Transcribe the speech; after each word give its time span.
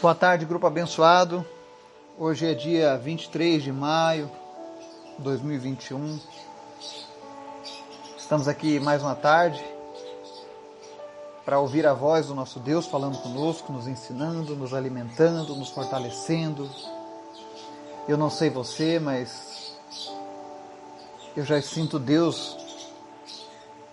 Boa 0.00 0.14
tarde, 0.14 0.44
grupo 0.44 0.64
abençoado. 0.64 1.44
Hoje 2.16 2.46
é 2.46 2.54
dia 2.54 2.96
23 2.96 3.60
de 3.60 3.72
maio 3.72 4.30
de 5.16 5.24
2021. 5.24 6.20
Estamos 8.16 8.46
aqui 8.46 8.78
mais 8.78 9.02
uma 9.02 9.16
tarde 9.16 9.60
para 11.44 11.58
ouvir 11.58 11.84
a 11.84 11.92
voz 11.92 12.28
do 12.28 12.34
nosso 12.36 12.60
Deus 12.60 12.86
falando 12.86 13.18
conosco, 13.18 13.72
nos 13.72 13.88
ensinando, 13.88 14.54
nos 14.54 14.72
alimentando, 14.72 15.56
nos 15.56 15.70
fortalecendo. 15.70 16.70
Eu 18.06 18.16
não 18.16 18.30
sei 18.30 18.50
você, 18.50 19.00
mas 19.00 19.76
eu 21.36 21.44
já 21.44 21.60
sinto 21.60 21.98
Deus 21.98 22.56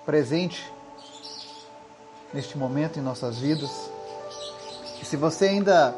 presente 0.06 0.72
neste 2.32 2.60
momento 2.60 3.00
em 3.00 3.02
nossas 3.02 3.40
vidas. 3.40 3.95
Se 5.06 5.16
você 5.16 5.46
ainda 5.46 5.94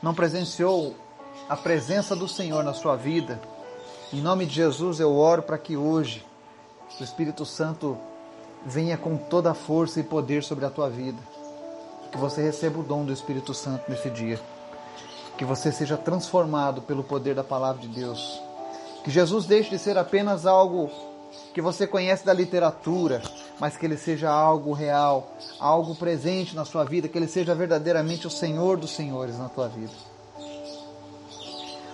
não 0.00 0.14
presenciou 0.14 0.94
a 1.48 1.56
presença 1.56 2.14
do 2.14 2.28
Senhor 2.28 2.62
na 2.62 2.72
sua 2.72 2.94
vida, 2.94 3.40
em 4.12 4.20
nome 4.20 4.46
de 4.46 4.54
Jesus 4.54 5.00
eu 5.00 5.16
oro 5.16 5.42
para 5.42 5.58
que 5.58 5.76
hoje 5.76 6.24
o 7.00 7.02
Espírito 7.02 7.44
Santo 7.44 7.98
venha 8.64 8.96
com 8.96 9.16
toda 9.16 9.50
a 9.50 9.54
força 9.54 9.98
e 9.98 10.04
poder 10.04 10.44
sobre 10.44 10.64
a 10.64 10.70
tua 10.70 10.88
vida. 10.88 11.18
Que 12.12 12.18
você 12.18 12.40
receba 12.40 12.78
o 12.78 12.84
dom 12.84 13.04
do 13.04 13.12
Espírito 13.12 13.52
Santo 13.52 13.90
nesse 13.90 14.10
dia. 14.10 14.40
Que 15.36 15.44
você 15.44 15.72
seja 15.72 15.96
transformado 15.96 16.82
pelo 16.82 17.02
poder 17.02 17.34
da 17.34 17.42
palavra 17.42 17.82
de 17.82 17.88
Deus. 17.88 18.40
Que 19.02 19.10
Jesus 19.10 19.44
deixe 19.44 19.70
de 19.70 19.78
ser 19.78 19.98
apenas 19.98 20.46
algo 20.46 20.88
que 21.52 21.60
você 21.60 21.86
conhece 21.86 22.24
da 22.24 22.32
literatura, 22.32 23.22
mas 23.58 23.76
que 23.76 23.84
ele 23.84 23.96
seja 23.96 24.30
algo 24.30 24.72
real, 24.72 25.32
algo 25.58 25.94
presente 25.94 26.54
na 26.54 26.64
sua 26.64 26.84
vida, 26.84 27.08
que 27.08 27.18
ele 27.18 27.28
seja 27.28 27.54
verdadeiramente 27.54 28.26
o 28.26 28.30
Senhor 28.30 28.76
dos 28.76 28.90
Senhores 28.90 29.38
na 29.38 29.48
tua 29.48 29.68
vida. 29.68 29.92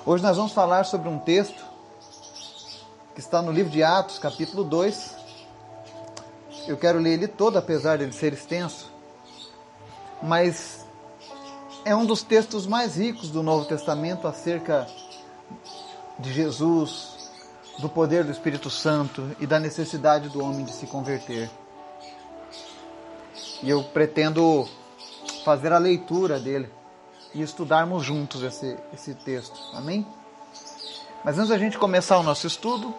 Hoje 0.04 0.22
nós 0.22 0.36
vamos 0.36 0.52
falar 0.52 0.84
sobre 0.84 1.08
um 1.08 1.18
texto 1.18 1.64
que 3.14 3.20
está 3.20 3.40
no 3.42 3.50
livro 3.50 3.72
de 3.72 3.82
Atos, 3.82 4.18
capítulo 4.18 4.62
2. 4.62 5.16
Eu 6.68 6.76
quero 6.76 6.98
ler 6.98 7.14
ele 7.14 7.28
todo, 7.28 7.56
apesar 7.56 7.98
de 7.98 8.14
ser 8.14 8.32
extenso, 8.32 8.90
mas 10.22 10.86
é 11.84 11.94
um 11.94 12.04
dos 12.04 12.22
textos 12.22 12.66
mais 12.66 12.96
ricos 12.96 13.30
do 13.30 13.42
Novo 13.42 13.64
Testamento 13.64 14.28
acerca 14.28 14.86
de 16.18 16.32
Jesus, 16.32 17.15
do 17.78 17.88
poder 17.88 18.24
do 18.24 18.32
Espírito 18.32 18.70
Santo 18.70 19.30
e 19.38 19.46
da 19.46 19.60
necessidade 19.60 20.28
do 20.28 20.42
homem 20.42 20.64
de 20.64 20.72
se 20.72 20.86
converter. 20.86 21.50
E 23.62 23.68
eu 23.68 23.82
pretendo 23.84 24.68
fazer 25.44 25.72
a 25.72 25.78
leitura 25.78 26.38
dele 26.40 26.70
e 27.34 27.42
estudarmos 27.42 28.02
juntos 28.02 28.42
esse, 28.42 28.76
esse 28.92 29.14
texto. 29.14 29.60
Amém? 29.74 30.06
Mas 31.22 31.38
antes 31.38 31.50
da 31.50 31.58
gente 31.58 31.78
começar 31.78 32.18
o 32.18 32.22
nosso 32.22 32.46
estudo, 32.46 32.94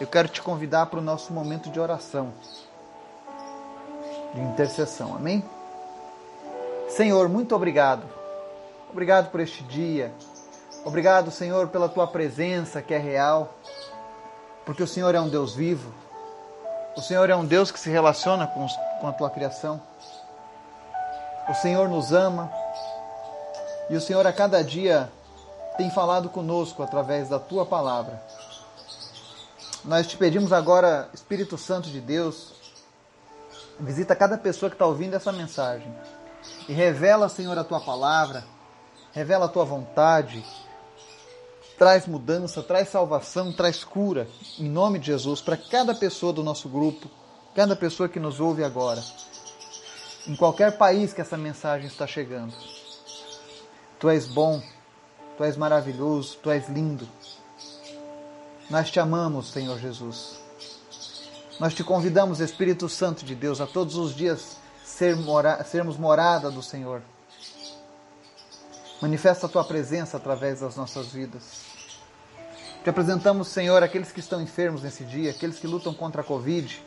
eu 0.00 0.06
quero 0.06 0.28
te 0.28 0.42
convidar 0.42 0.86
para 0.86 0.98
o 0.98 1.02
nosso 1.02 1.32
momento 1.32 1.70
de 1.70 1.78
oração, 1.78 2.32
de 4.34 4.40
intercessão. 4.40 5.14
Amém? 5.14 5.44
Senhor, 6.88 7.28
muito 7.28 7.54
obrigado. 7.54 8.02
Obrigado 8.90 9.30
por 9.30 9.40
este 9.40 9.62
dia. 9.62 10.12
Obrigado, 10.84 11.30
Senhor, 11.30 11.68
pela 11.68 11.88
tua 11.88 12.06
presença 12.06 12.82
que 12.82 12.92
é 12.92 12.98
real 12.98 13.54
porque 14.64 14.82
o 14.82 14.86
Senhor 14.86 15.14
é 15.14 15.20
um 15.20 15.28
Deus 15.28 15.54
vivo, 15.54 15.92
o 16.96 17.00
Senhor 17.00 17.28
é 17.30 17.36
um 17.36 17.44
Deus 17.44 17.70
que 17.70 17.78
se 17.78 17.90
relaciona 17.90 18.46
com, 18.46 18.66
com 19.00 19.08
a 19.08 19.12
tua 19.12 19.30
criação, 19.30 19.80
o 21.48 21.54
Senhor 21.54 21.88
nos 21.88 22.12
ama. 22.12 22.50
E 23.90 23.96
o 23.96 24.00
Senhor 24.00 24.26
a 24.26 24.32
cada 24.32 24.62
dia 24.62 25.10
tem 25.76 25.90
falado 25.90 26.28
conosco 26.28 26.82
através 26.82 27.28
da 27.28 27.38
tua 27.38 27.66
palavra. 27.66 28.22
Nós 29.84 30.06
te 30.06 30.16
pedimos 30.16 30.52
agora, 30.52 31.08
Espírito 31.12 31.58
Santo 31.58 31.90
de 31.90 32.00
Deus, 32.00 32.52
visita 33.80 34.14
cada 34.14 34.38
pessoa 34.38 34.70
que 34.70 34.76
está 34.76 34.86
ouvindo 34.86 35.14
essa 35.14 35.32
mensagem. 35.32 35.92
E 36.68 36.72
revela, 36.72 37.28
Senhor, 37.28 37.58
a 37.58 37.64
tua 37.64 37.80
palavra, 37.80 38.44
revela 39.12 39.46
a 39.46 39.48
tua 39.48 39.64
vontade, 39.64 40.44
traz 41.82 42.06
mudança, 42.06 42.62
traz 42.62 42.90
salvação, 42.90 43.52
traz 43.52 43.82
cura, 43.82 44.28
em 44.56 44.68
nome 44.68 45.00
de 45.00 45.06
Jesus, 45.06 45.40
para 45.40 45.56
cada 45.56 45.92
pessoa 45.92 46.32
do 46.32 46.40
nosso 46.40 46.68
grupo, 46.68 47.10
cada 47.56 47.74
pessoa 47.74 48.08
que 48.08 48.20
nos 48.20 48.38
ouve 48.38 48.62
agora, 48.62 49.02
em 50.28 50.36
qualquer 50.36 50.78
país 50.78 51.12
que 51.12 51.20
essa 51.20 51.36
mensagem 51.36 51.88
está 51.88 52.06
chegando. 52.06 52.54
Tu 53.98 54.08
és 54.08 54.28
bom, 54.28 54.62
tu 55.36 55.42
és 55.42 55.56
maravilhoso, 55.56 56.38
tu 56.40 56.52
és 56.52 56.68
lindo. 56.68 57.08
Nós 58.70 58.88
te 58.88 59.00
amamos, 59.00 59.50
Senhor 59.50 59.76
Jesus. 59.80 60.38
Nós 61.58 61.74
te 61.74 61.82
convidamos, 61.82 62.38
Espírito 62.38 62.88
Santo 62.88 63.24
de 63.24 63.34
Deus, 63.34 63.60
a 63.60 63.66
todos 63.66 63.96
os 63.96 64.14
dias 64.14 64.56
ser 64.84 65.16
mora 65.16 65.64
sermos 65.64 65.96
morada 65.96 66.48
do 66.48 66.62
Senhor. 66.62 67.02
Manifesta 69.00 69.46
a 69.46 69.48
tua 69.48 69.64
presença 69.64 70.16
através 70.16 70.60
das 70.60 70.76
nossas 70.76 71.08
vidas. 71.08 71.71
Te 72.82 72.90
apresentamos, 72.90 73.46
Senhor, 73.46 73.80
aqueles 73.80 74.10
que 74.10 74.18
estão 74.18 74.42
enfermos 74.42 74.82
nesse 74.82 75.04
dia, 75.04 75.30
aqueles 75.30 75.56
que 75.60 75.68
lutam 75.68 75.94
contra 75.94 76.20
a 76.20 76.24
Covid, 76.24 76.84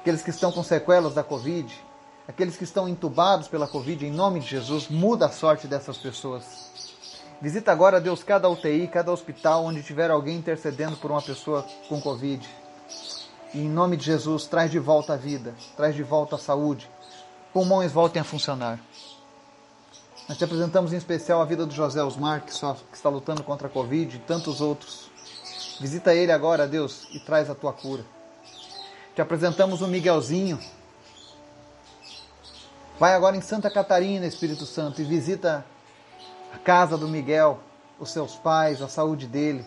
aqueles 0.00 0.22
que 0.22 0.30
estão 0.30 0.52
com 0.52 0.62
sequelas 0.62 1.14
da 1.14 1.24
Covid, 1.24 1.68
aqueles 2.28 2.56
que 2.56 2.62
estão 2.62 2.88
entubados 2.88 3.48
pela 3.48 3.66
Covid, 3.66 4.06
em 4.06 4.12
nome 4.12 4.38
de 4.38 4.46
Jesus, 4.46 4.86
muda 4.88 5.26
a 5.26 5.32
sorte 5.32 5.66
dessas 5.66 5.98
pessoas. 5.98 6.70
Visita 7.40 7.72
agora, 7.72 8.00
Deus, 8.00 8.22
cada 8.22 8.48
UTI, 8.48 8.86
cada 8.86 9.10
hospital 9.10 9.64
onde 9.64 9.82
tiver 9.82 10.12
alguém 10.12 10.36
intercedendo 10.36 10.96
por 10.96 11.10
uma 11.10 11.22
pessoa 11.22 11.66
com 11.88 12.00
Covid. 12.00 12.48
E 13.52 13.58
em 13.58 13.68
nome 13.68 13.96
de 13.96 14.04
Jesus, 14.04 14.46
traz 14.46 14.70
de 14.70 14.78
volta 14.78 15.14
a 15.14 15.16
vida, 15.16 15.56
traz 15.76 15.96
de 15.96 16.04
volta 16.04 16.36
a 16.36 16.38
saúde. 16.38 16.88
Pulmões 17.52 17.90
voltem 17.90 18.22
a 18.22 18.24
funcionar. 18.24 18.78
Nós 20.30 20.38
te 20.38 20.44
apresentamos 20.44 20.92
em 20.92 20.96
especial 20.96 21.42
a 21.42 21.44
vida 21.44 21.66
do 21.66 21.74
José 21.74 22.00
Osmar, 22.00 22.42
que, 22.42 22.54
só, 22.54 22.74
que 22.74 22.96
está 22.96 23.08
lutando 23.08 23.42
contra 23.42 23.66
a 23.66 23.70
Covid, 23.70 24.14
e 24.14 24.20
tantos 24.20 24.60
outros. 24.60 25.10
Visita 25.80 26.14
ele 26.14 26.30
agora, 26.30 26.68
Deus, 26.68 27.08
e 27.10 27.18
traz 27.18 27.50
a 27.50 27.54
tua 27.56 27.72
cura. 27.72 28.04
Te 29.12 29.20
apresentamos 29.20 29.82
o 29.82 29.88
Miguelzinho. 29.88 30.60
Vai 32.96 33.12
agora 33.12 33.36
em 33.36 33.40
Santa 33.40 33.68
Catarina, 33.68 34.24
Espírito 34.24 34.64
Santo, 34.66 35.02
e 35.02 35.04
visita 35.04 35.66
a 36.54 36.58
casa 36.58 36.96
do 36.96 37.08
Miguel, 37.08 37.58
os 37.98 38.12
seus 38.12 38.36
pais, 38.36 38.80
a 38.80 38.86
saúde 38.86 39.26
dele. 39.26 39.64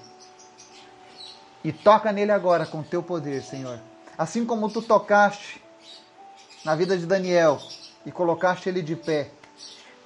E 1.61 1.73
toca 1.73 2.09
nele 2.13 2.31
agora 2.31 2.65
com 2.65 2.81
teu 2.81 3.03
poder, 3.03 3.43
Senhor. 3.43 3.81
Assim 4.17 4.45
como 4.45 4.69
tu 4.69 4.81
tocaste 4.81 5.61
na 6.63 6.73
vida 6.73 6.97
de 6.97 7.05
Daniel 7.05 7.59
e 8.05 8.13
colocaste 8.13 8.69
ele 8.69 8.81
de 8.81 8.95
pé 8.95 9.29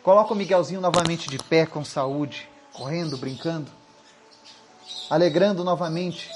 Coloca 0.08 0.32
o 0.32 0.38
Miguelzinho 0.38 0.80
novamente 0.80 1.30
de 1.30 1.38
pé 1.38 1.66
com 1.66 1.84
saúde, 1.84 2.50
correndo, 2.72 3.18
brincando, 3.18 3.70
alegrando 5.10 5.66
novamente 5.66 6.32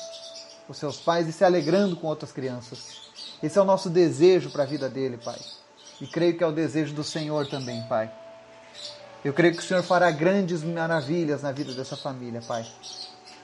os 0.67 0.75
seus 0.75 0.97
pais 0.97 1.25
e 1.29 1.31
se 1.31 1.45
alegrando 1.45 1.95
com 1.95 2.07
outras 2.07 2.33
crianças. 2.33 2.99
Esse 3.41 3.57
é 3.57 3.61
o 3.61 3.63
nosso 3.63 3.89
desejo 3.89 4.49
para 4.49 4.63
a 4.63 4.65
vida 4.65 4.89
dele, 4.89 5.15
Pai. 5.15 5.39
E 6.01 6.05
creio 6.05 6.37
que 6.37 6.43
é 6.43 6.47
o 6.47 6.51
desejo 6.51 6.93
do 6.93 7.01
Senhor 7.01 7.47
também, 7.47 7.81
Pai. 7.83 8.11
Eu 9.23 9.31
creio 9.31 9.55
que 9.55 9.61
o 9.61 9.65
Senhor 9.65 9.83
fará 9.83 10.11
grandes 10.11 10.65
maravilhas 10.65 11.41
na 11.41 11.53
vida 11.53 11.73
dessa 11.73 11.95
família, 11.95 12.41
Pai. 12.45 12.69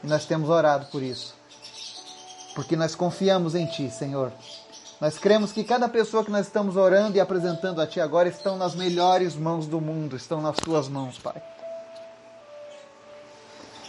E 0.03 0.07
nós 0.07 0.25
temos 0.25 0.49
orado 0.49 0.87
por 0.87 1.01
isso. 1.01 1.35
Porque 2.53 2.75
nós 2.75 2.95
confiamos 2.95 3.55
em 3.55 3.65
Ti, 3.65 3.89
Senhor. 3.89 4.33
Nós 4.99 5.19
cremos 5.19 5.51
que 5.51 5.63
cada 5.63 5.87
pessoa 5.87 6.25
que 6.25 6.31
nós 6.31 6.47
estamos 6.47 6.75
orando 6.75 7.17
e 7.17 7.19
apresentando 7.19 7.79
a 7.79 7.85
Ti 7.85 8.01
agora 8.01 8.27
estão 8.27 8.57
nas 8.57 8.73
melhores 8.73 9.35
mãos 9.35 9.67
do 9.67 9.79
mundo, 9.79 10.15
estão 10.15 10.41
nas 10.41 10.57
Tuas 10.57 10.87
mãos, 10.87 11.19
Pai. 11.19 11.39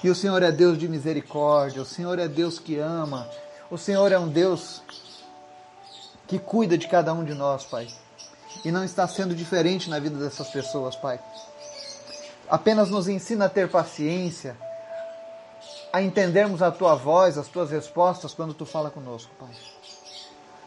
E 0.05 0.11
o 0.11 0.15
Senhor 0.15 0.43
é 0.43 0.53
Deus 0.53 0.77
de 0.77 0.87
misericórdia, 0.87 1.81
o 1.81 1.87
Senhor 1.87 2.19
é 2.19 2.29
Deus 2.29 2.59
que 2.59 2.79
ama, 2.79 3.29
o 3.71 3.79
Senhor 3.79 4.13
é 4.13 4.19
um 4.19 4.29
Deus 4.29 4.83
que 6.27 6.39
cuida 6.39 6.77
de 6.77 6.87
cada 6.87 7.15
um 7.15 7.25
de 7.25 7.33
nós, 7.33 7.65
Pai. 7.65 7.89
E 8.63 8.71
não 8.71 8.85
está 8.85 9.09
sendo 9.09 9.35
diferente 9.35 9.89
na 9.89 9.99
vida 9.99 10.19
dessas 10.19 10.49
pessoas, 10.49 10.95
Pai. 10.95 11.19
Apenas 12.51 12.91
nos 12.91 13.09
ensina 13.09 13.47
a 13.47 13.49
ter 13.49 13.71
paciência, 13.71 14.57
a 15.91 16.03
entendermos 16.03 16.61
a 16.61 16.71
Tua 16.71 16.95
voz, 16.95 17.39
as 17.39 17.49
Tuas 17.49 17.71
respostas 17.71 18.35
quando 18.35 18.53
Tu 18.53 18.67
fala 18.67 18.91
conosco, 18.91 19.35
Pai. 19.39 19.55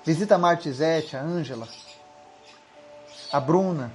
Visita 0.03 0.33
a 0.33 0.37
Martizete, 0.37 1.15
a 1.15 1.21
Ângela, 1.21 1.67
a 3.31 3.39
Bruna. 3.39 3.91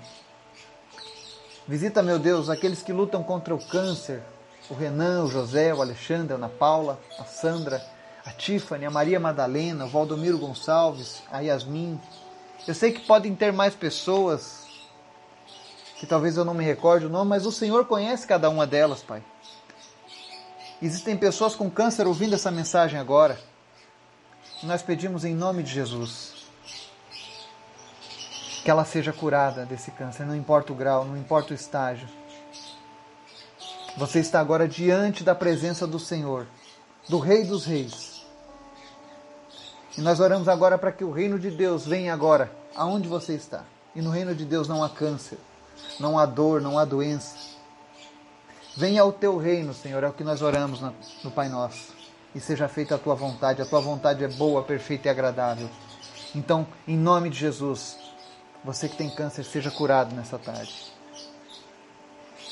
Visita, 1.66 2.00
meu 2.00 2.16
Deus, 2.16 2.48
aqueles 2.48 2.80
que 2.80 2.92
lutam 2.92 3.24
contra 3.24 3.52
o 3.52 3.58
câncer, 3.58 4.22
o 4.70 4.74
Renan, 4.74 5.24
o 5.24 5.28
José, 5.28 5.74
o 5.74 5.82
Alexandre, 5.82 6.34
a 6.34 6.36
Ana 6.36 6.48
Paula, 6.48 7.00
a 7.18 7.24
Sandra, 7.24 7.84
a 8.24 8.30
Tiffany, 8.30 8.86
a 8.86 8.90
Maria 8.90 9.18
Madalena, 9.18 9.84
o 9.84 9.88
Valdomiro 9.88 10.38
Gonçalves, 10.38 11.24
a 11.30 11.40
Yasmin. 11.40 12.00
Eu 12.68 12.74
sei 12.74 12.92
que 12.92 13.00
podem 13.00 13.34
ter 13.34 13.52
mais 13.52 13.74
pessoas 13.74 14.64
que 15.96 16.06
talvez 16.06 16.36
eu 16.36 16.44
não 16.44 16.54
me 16.54 16.62
recorde 16.62 17.06
o 17.06 17.08
nome, 17.08 17.30
mas 17.30 17.46
o 17.46 17.52
Senhor 17.52 17.84
conhece 17.86 18.28
cada 18.28 18.48
uma 18.48 18.64
delas, 18.64 19.02
Pai. 19.02 19.24
Existem 20.80 21.16
pessoas 21.16 21.56
com 21.56 21.68
câncer 21.68 22.06
ouvindo 22.06 22.34
essa 22.34 22.50
mensagem 22.50 23.00
agora. 23.00 23.36
Nós 24.62 24.82
pedimos 24.82 25.24
em 25.24 25.34
nome 25.34 25.62
de 25.62 25.70
Jesus 25.70 26.34
que 28.64 28.70
ela 28.70 28.84
seja 28.84 29.12
curada 29.12 29.64
desse 29.64 29.92
câncer, 29.92 30.24
não 30.24 30.34
importa 30.34 30.72
o 30.72 30.76
grau, 30.76 31.04
não 31.04 31.16
importa 31.16 31.52
o 31.52 31.54
estágio. 31.54 32.08
Você 33.96 34.18
está 34.18 34.40
agora 34.40 34.66
diante 34.66 35.22
da 35.22 35.36
presença 35.36 35.86
do 35.86 36.00
Senhor, 36.00 36.48
do 37.08 37.20
Rei 37.20 37.44
dos 37.44 37.64
Reis. 37.64 38.26
E 39.96 40.00
nós 40.00 40.18
oramos 40.18 40.48
agora 40.48 40.76
para 40.76 40.90
que 40.90 41.04
o 41.04 41.12
reino 41.12 41.38
de 41.38 41.50
Deus 41.50 41.86
venha 41.86 42.12
agora 42.12 42.50
aonde 42.74 43.08
você 43.08 43.34
está. 43.34 43.62
E 43.94 44.02
no 44.02 44.10
reino 44.10 44.34
de 44.34 44.44
Deus 44.44 44.66
não 44.66 44.82
há 44.82 44.90
câncer, 44.90 45.38
não 46.00 46.18
há 46.18 46.26
dor, 46.26 46.60
não 46.60 46.78
há 46.78 46.84
doença. 46.84 47.36
Venha 48.76 49.00
ao 49.00 49.12
teu 49.12 49.38
reino, 49.38 49.72
Senhor, 49.72 50.02
é 50.02 50.08
o 50.08 50.12
que 50.12 50.24
nós 50.24 50.42
oramos 50.42 50.80
no 51.22 51.30
Pai 51.30 51.48
Nosso. 51.48 51.95
E 52.36 52.40
seja 52.40 52.68
feita 52.68 52.96
a 52.96 52.98
tua 52.98 53.14
vontade. 53.14 53.62
A 53.62 53.64
tua 53.64 53.80
vontade 53.80 54.22
é 54.22 54.28
boa, 54.28 54.62
perfeita 54.62 55.08
e 55.08 55.10
agradável. 55.10 55.70
Então, 56.34 56.66
em 56.86 56.94
nome 56.94 57.30
de 57.30 57.38
Jesus, 57.38 57.96
você 58.62 58.90
que 58.90 58.96
tem 58.96 59.08
câncer, 59.08 59.42
seja 59.42 59.70
curado 59.70 60.14
nessa 60.14 60.38
tarde. 60.38 60.92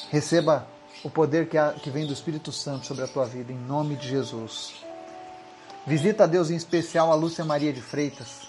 Receba 0.09 0.67
o 1.05 1.11
poder 1.11 1.51
que, 1.51 1.59
há, 1.59 1.75
que 1.75 1.91
vem 1.91 2.07
do 2.07 2.15
Espírito 2.15 2.51
Santo 2.51 2.87
sobre 2.87 3.05
a 3.05 3.07
tua 3.07 3.27
vida, 3.27 3.53
em 3.53 3.59
nome 3.59 3.95
de 3.95 4.09
Jesus. 4.09 4.83
Visita 5.87 6.25
a 6.25 6.27
Deus 6.27 6.51
em 6.51 6.57
especial 6.57 7.13
a 7.13 7.15
Lúcia 7.15 7.45
Maria 7.45 7.71
de 7.71 7.83
Freitas. 7.83 8.49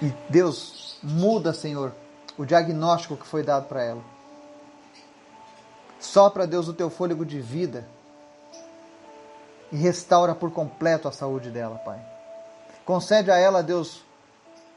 E 0.00 0.10
Deus 0.30 0.96
muda, 1.02 1.52
Senhor, 1.52 1.92
o 2.38 2.46
diagnóstico 2.46 3.18
que 3.18 3.26
foi 3.26 3.42
dado 3.42 3.68
para 3.68 3.84
ela. 3.84 4.02
Sopra, 6.00 6.46
Deus, 6.46 6.68
o 6.68 6.72
teu 6.72 6.88
fôlego 6.88 7.26
de 7.26 7.38
vida 7.38 7.86
e 9.74 9.76
restaura 9.76 10.36
por 10.36 10.52
completo 10.52 11.08
a 11.08 11.12
saúde 11.12 11.50
dela, 11.50 11.74
Pai. 11.78 11.98
Concede 12.84 13.32
a 13.32 13.36
ela, 13.36 13.60
Deus, 13.60 14.02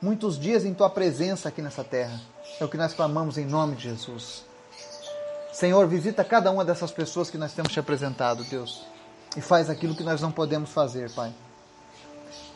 muitos 0.01 0.39
dias 0.39 0.65
em 0.65 0.73
tua 0.73 0.89
presença 0.89 1.49
aqui 1.49 1.61
nessa 1.61 1.83
terra. 1.83 2.19
É 2.59 2.65
o 2.65 2.67
que 2.67 2.77
nós 2.77 2.95
clamamos 2.95 3.37
em 3.37 3.45
nome 3.45 3.75
de 3.75 3.83
Jesus. 3.83 4.43
Senhor, 5.53 5.87
visita 5.87 6.25
cada 6.25 6.49
uma 6.49 6.65
dessas 6.65 6.89
pessoas 6.91 7.29
que 7.29 7.37
nós 7.37 7.53
temos 7.53 7.71
te 7.71 7.79
apresentado, 7.79 8.43
Deus, 8.45 8.87
e 9.35 9.41
faz 9.41 9.69
aquilo 9.69 9.95
que 9.95 10.01
nós 10.01 10.19
não 10.19 10.31
podemos 10.31 10.71
fazer, 10.71 11.11
Pai. 11.11 11.31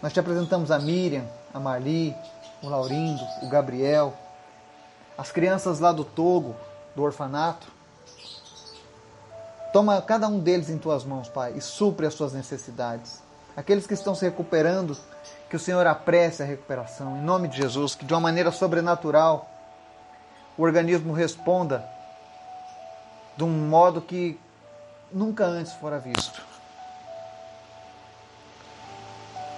Nós 0.02 0.12
te 0.12 0.20
apresentamos 0.20 0.72
a 0.72 0.80
Miriam, 0.80 1.30
a 1.54 1.60
Marli, 1.60 2.16
o 2.64 2.70
Laurindo, 2.70 3.22
o 3.44 3.50
Gabriel, 3.50 4.16
as 5.16 5.32
crianças 5.32 5.80
lá 5.80 5.92
do 5.92 6.04
Togo, 6.04 6.56
do 6.96 7.04
orfanato. 7.04 7.68
Toma 9.72 10.02
cada 10.02 10.28
um 10.28 10.40
deles 10.40 10.70
em 10.70 10.78
tuas 10.78 11.06
mãos, 11.06 11.30
Pai, 11.30 11.54
e 11.56 11.62
supre 11.62 12.06
as 12.06 12.14
suas 12.14 12.34
necessidades. 12.34 13.22
Aqueles 13.56 13.88
que 13.88 13.94
estão 13.94 14.14
se 14.14 14.26
recuperando, 14.26 14.98
que 15.50 15.56
o 15.56 15.60
Senhor 15.60 15.86
apresse 15.88 16.44
a 16.44 16.46
recuperação, 16.46 17.18
em 17.18 17.22
nome 17.22 17.48
de 17.48 17.58
Jesus, 17.58 17.96
que 17.96 18.06
de 18.06 18.14
uma 18.14 18.20
maneira 18.20 18.52
sobrenatural 18.52 19.50
o 20.58 20.64
organismo 20.64 21.14
responda 21.14 21.86
de 23.38 23.44
um 23.44 23.50
modo 23.50 24.02
que 24.02 24.40
nunca 25.12 25.46
antes 25.46 25.74
fora 25.74 26.00
visto. 26.00 26.42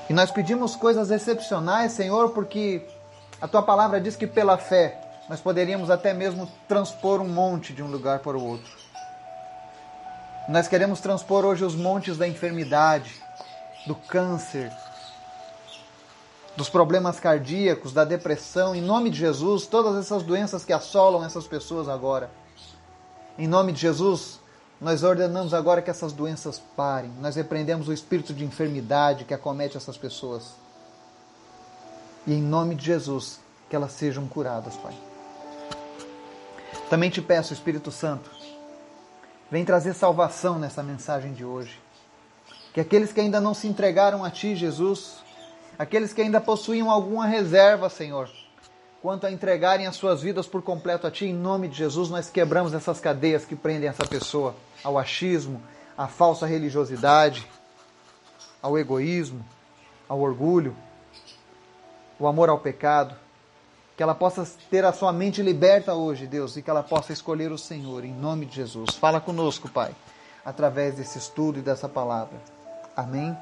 E 0.09 0.13
nós 0.13 0.29
pedimos 0.31 0.75
coisas 0.75 1.09
excepcionais, 1.09 1.93
Senhor, 1.93 2.29
porque 2.29 2.85
a 3.41 3.47
tua 3.47 3.63
palavra 3.63 3.99
diz 3.99 4.15
que 4.15 4.27
pela 4.27 4.57
fé 4.57 4.99
nós 5.29 5.39
poderíamos 5.39 5.89
até 5.89 6.13
mesmo 6.13 6.47
transpor 6.67 7.21
um 7.21 7.29
monte 7.29 7.73
de 7.73 7.81
um 7.81 7.87
lugar 7.87 8.19
para 8.19 8.37
o 8.37 8.45
outro. 8.45 8.71
Nós 10.47 10.67
queremos 10.67 10.99
transpor 10.99 11.45
hoje 11.45 11.63
os 11.63 11.73
montes 11.73 12.17
da 12.17 12.27
enfermidade, 12.27 13.21
do 13.87 13.95
câncer, 13.95 14.71
dos 16.57 16.69
problemas 16.69 17.17
cardíacos, 17.17 17.93
da 17.93 18.03
depressão, 18.03 18.75
em 18.75 18.81
nome 18.81 19.09
de 19.09 19.19
Jesus, 19.19 19.65
todas 19.65 19.95
essas 19.95 20.21
doenças 20.21 20.65
que 20.65 20.73
assolam 20.73 21.23
essas 21.23 21.47
pessoas 21.47 21.87
agora. 21.87 22.29
Em 23.37 23.47
nome 23.47 23.71
de 23.71 23.79
Jesus, 23.79 24.39
nós 24.81 25.01
ordenamos 25.01 25.53
agora 25.53 25.81
que 25.81 25.89
essas 25.89 26.11
doenças 26.11 26.61
parem. 26.75 27.11
Nós 27.21 27.37
repreendemos 27.37 27.87
o 27.87 27.93
espírito 27.93 28.33
de 28.33 28.43
enfermidade 28.43 29.23
que 29.23 29.33
acomete 29.33 29.77
essas 29.77 29.97
pessoas. 29.97 30.51
E 32.27 32.33
em 32.33 32.41
nome 32.41 32.75
de 32.75 32.85
Jesus, 32.85 33.39
que 33.69 33.75
elas 33.77 33.93
sejam 33.93 34.27
curadas, 34.27 34.75
Pai. 34.75 34.93
Também 36.89 37.09
te 37.09 37.21
peço, 37.21 37.53
Espírito 37.53 37.91
Santo, 37.91 38.29
vem 39.53 39.63
trazer 39.63 39.93
salvação 39.93 40.57
nessa 40.57 40.81
mensagem 40.81 41.31
de 41.31 41.45
hoje. 41.45 41.79
Que 42.73 42.81
aqueles 42.81 43.13
que 43.13 43.21
ainda 43.21 43.39
não 43.39 43.53
se 43.53 43.67
entregaram 43.67 44.23
a 44.25 44.31
Ti, 44.31 44.55
Jesus, 44.55 45.17
aqueles 45.77 46.11
que 46.11 46.23
ainda 46.23 46.41
possuíam 46.41 46.89
alguma 46.89 47.27
reserva, 47.27 47.87
Senhor, 47.87 48.27
quanto 48.99 49.27
a 49.27 49.31
entregarem 49.31 49.85
as 49.85 49.95
suas 49.95 50.23
vidas 50.23 50.47
por 50.47 50.63
completo 50.63 51.05
a 51.05 51.11
Ti, 51.11 51.25
em 51.25 51.35
nome 51.35 51.67
de 51.67 51.77
Jesus, 51.77 52.09
nós 52.09 52.31
quebramos 52.31 52.73
essas 52.73 52.99
cadeias 52.99 53.45
que 53.45 53.55
prendem 53.55 53.87
essa 53.87 54.07
pessoa 54.07 54.55
ao 54.83 54.97
achismo, 54.97 55.61
à 55.95 56.07
falsa 56.07 56.47
religiosidade, 56.47 57.47
ao 58.59 58.75
egoísmo, 58.75 59.45
ao 60.09 60.19
orgulho, 60.19 60.75
o 62.17 62.25
amor 62.25 62.49
ao 62.49 62.57
pecado. 62.57 63.15
Que 63.95 64.01
ela 64.01 64.15
possa 64.15 64.47
ter 64.71 64.83
a 64.83 64.91
sua 64.91 65.13
mente 65.13 65.41
liberta 65.41 65.93
hoje, 65.93 66.25
Deus, 66.25 66.57
e 66.57 66.61
que 66.61 66.69
ela 66.69 66.81
possa 66.81 67.13
escolher 67.13 67.51
o 67.51 67.57
Senhor, 67.57 68.03
em 68.03 68.13
nome 68.13 68.45
de 68.45 68.55
Jesus. 68.55 68.95
Fala 68.95 69.21
conosco, 69.21 69.69
Pai, 69.69 69.95
através 70.43 70.95
desse 70.95 71.17
estudo 71.17 71.59
e 71.59 71.61
dessa 71.61 71.87
palavra. 71.87 72.37
Amém. 72.95 73.37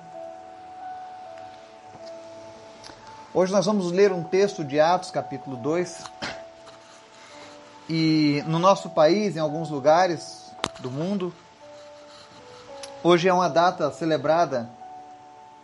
Hoje 3.33 3.53
nós 3.53 3.65
vamos 3.65 3.92
ler 3.92 4.12
um 4.12 4.24
texto 4.24 4.63
de 4.63 4.77
Atos, 4.77 5.09
capítulo 5.09 5.56
2. 5.56 6.03
E 7.89 8.44
no 8.45 8.59
nosso 8.59 8.89
país, 8.89 9.38
em 9.38 9.39
alguns 9.39 9.69
lugares 9.69 10.51
do 10.80 10.92
mundo, 10.92 11.33
hoje 13.01 13.30
é 13.30 13.33
uma 13.33 13.48
data 13.48 13.89
celebrada 13.92 14.69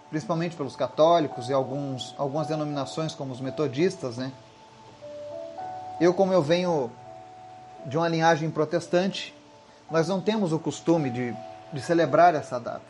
principalmente 0.10 0.56
pelos 0.56 0.76
católicos 0.76 1.50
e 1.50 1.54
alguns, 1.54 2.16
algumas 2.18 2.48
denominações 2.48 3.14
como 3.14 3.34
os 3.34 3.42
metodistas, 3.42 4.18
né? 4.18 4.32
Eu, 6.00 6.14
como 6.14 6.32
eu 6.32 6.42
venho 6.42 6.92
de 7.86 7.98
uma 7.98 8.08
linhagem 8.08 8.52
protestante, 8.52 9.34
nós 9.90 10.08
não 10.08 10.22
temos 10.22 10.54
o 10.54 10.60
costume 10.60 11.10
de, 11.10 11.36
de 11.74 11.82
celebrar 11.82 12.36
essa 12.36 12.60
data. 12.60 12.82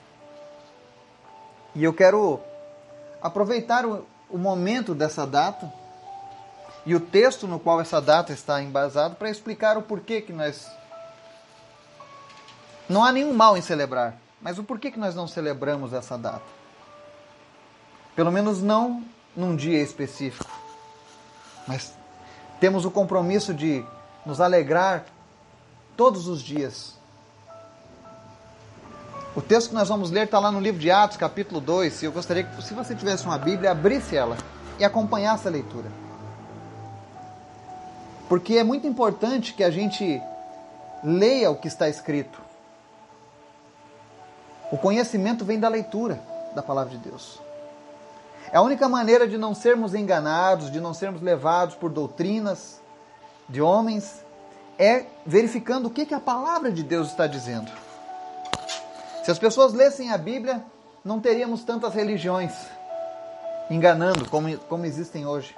E 1.73 1.83
eu 1.83 1.93
quero 1.93 2.39
aproveitar 3.21 3.85
o, 3.85 4.05
o 4.29 4.37
momento 4.37 4.93
dessa 4.93 5.25
data 5.25 5.71
e 6.85 6.95
o 6.95 6.99
texto 6.99 7.47
no 7.47 7.59
qual 7.59 7.79
essa 7.79 8.01
data 8.01 8.33
está 8.33 8.61
embasado 8.61 9.15
para 9.15 9.29
explicar 9.29 9.77
o 9.77 9.81
porquê 9.81 10.21
que 10.21 10.33
nós. 10.33 10.69
Não 12.89 13.03
há 13.03 13.11
nenhum 13.11 13.33
mal 13.33 13.57
em 13.57 13.61
celebrar, 13.61 14.15
mas 14.41 14.57
o 14.57 14.63
porquê 14.63 14.89
que 14.89 14.99
nós 14.99 15.13
não 15.13 15.27
celebramos 15.27 15.93
essa 15.93 16.17
data. 16.17 16.41
Pelo 18.15 18.31
menos 18.31 18.61
não 18.61 19.03
num 19.35 19.55
dia 19.55 19.81
específico. 19.81 20.49
Mas 21.67 21.96
temos 22.59 22.85
o 22.85 22.91
compromisso 22.91 23.53
de 23.53 23.83
nos 24.25 24.41
alegrar 24.41 25.05
todos 25.95 26.27
os 26.27 26.41
dias 26.41 26.97
o 29.37 29.41
texto 29.41 29.69
que 29.69 29.75
nós 29.75 29.87
vamos 29.87 30.09
ler 30.09 30.23
está 30.23 30.39
lá 30.39 30.51
no 30.51 30.59
livro 30.59 30.81
de 30.81 30.89
Atos, 30.89 31.15
capítulo 31.15 31.61
2. 31.61 32.01
E 32.01 32.05
eu 32.05 32.11
gostaria 32.11 32.43
que, 32.43 32.59
se 32.63 32.73
você 32.73 32.95
tivesse 32.95 33.23
uma 33.23 33.37
Bíblia, 33.37 33.69
abrisse 33.69 34.15
ela 34.15 34.35
e 34.79 34.83
acompanhasse 34.83 35.47
a 35.47 35.51
leitura. 35.51 35.91
Porque 38.27 38.57
é 38.57 38.63
muito 38.63 38.87
importante 38.87 39.53
que 39.53 39.63
a 39.63 39.69
gente 39.69 40.19
leia 41.03 41.51
o 41.51 41.55
que 41.55 41.67
está 41.67 41.87
escrito. 41.87 42.41
O 44.71 44.77
conhecimento 44.79 45.45
vem 45.45 45.59
da 45.59 45.69
leitura 45.69 46.19
da 46.55 46.63
palavra 46.63 46.97
de 46.97 46.97
Deus. 46.97 47.39
É 48.51 48.57
a 48.57 48.61
única 48.61 48.87
maneira 48.87 49.27
de 49.27 49.37
não 49.37 49.53
sermos 49.53 49.93
enganados, 49.93 50.71
de 50.71 50.79
não 50.79 50.93
sermos 50.93 51.21
levados 51.21 51.75
por 51.75 51.89
doutrinas 51.89 52.81
de 53.49 53.61
homens, 53.61 54.25
é 54.79 55.05
verificando 55.25 55.87
o 55.87 55.89
que, 55.89 56.05
que 56.05 56.13
a 56.13 56.19
palavra 56.19 56.71
de 56.71 56.83
Deus 56.83 57.09
está 57.09 57.27
dizendo. 57.27 57.71
Se 59.23 59.31
as 59.31 59.39
pessoas 59.39 59.73
lessem 59.73 60.11
a 60.11 60.17
Bíblia, 60.17 60.63
não 61.03 61.19
teríamos 61.19 61.63
tantas 61.63 61.93
religiões 61.93 62.53
enganando 63.69 64.29
como, 64.29 64.57
como 64.59 64.85
existem 64.85 65.25
hoje. 65.25 65.55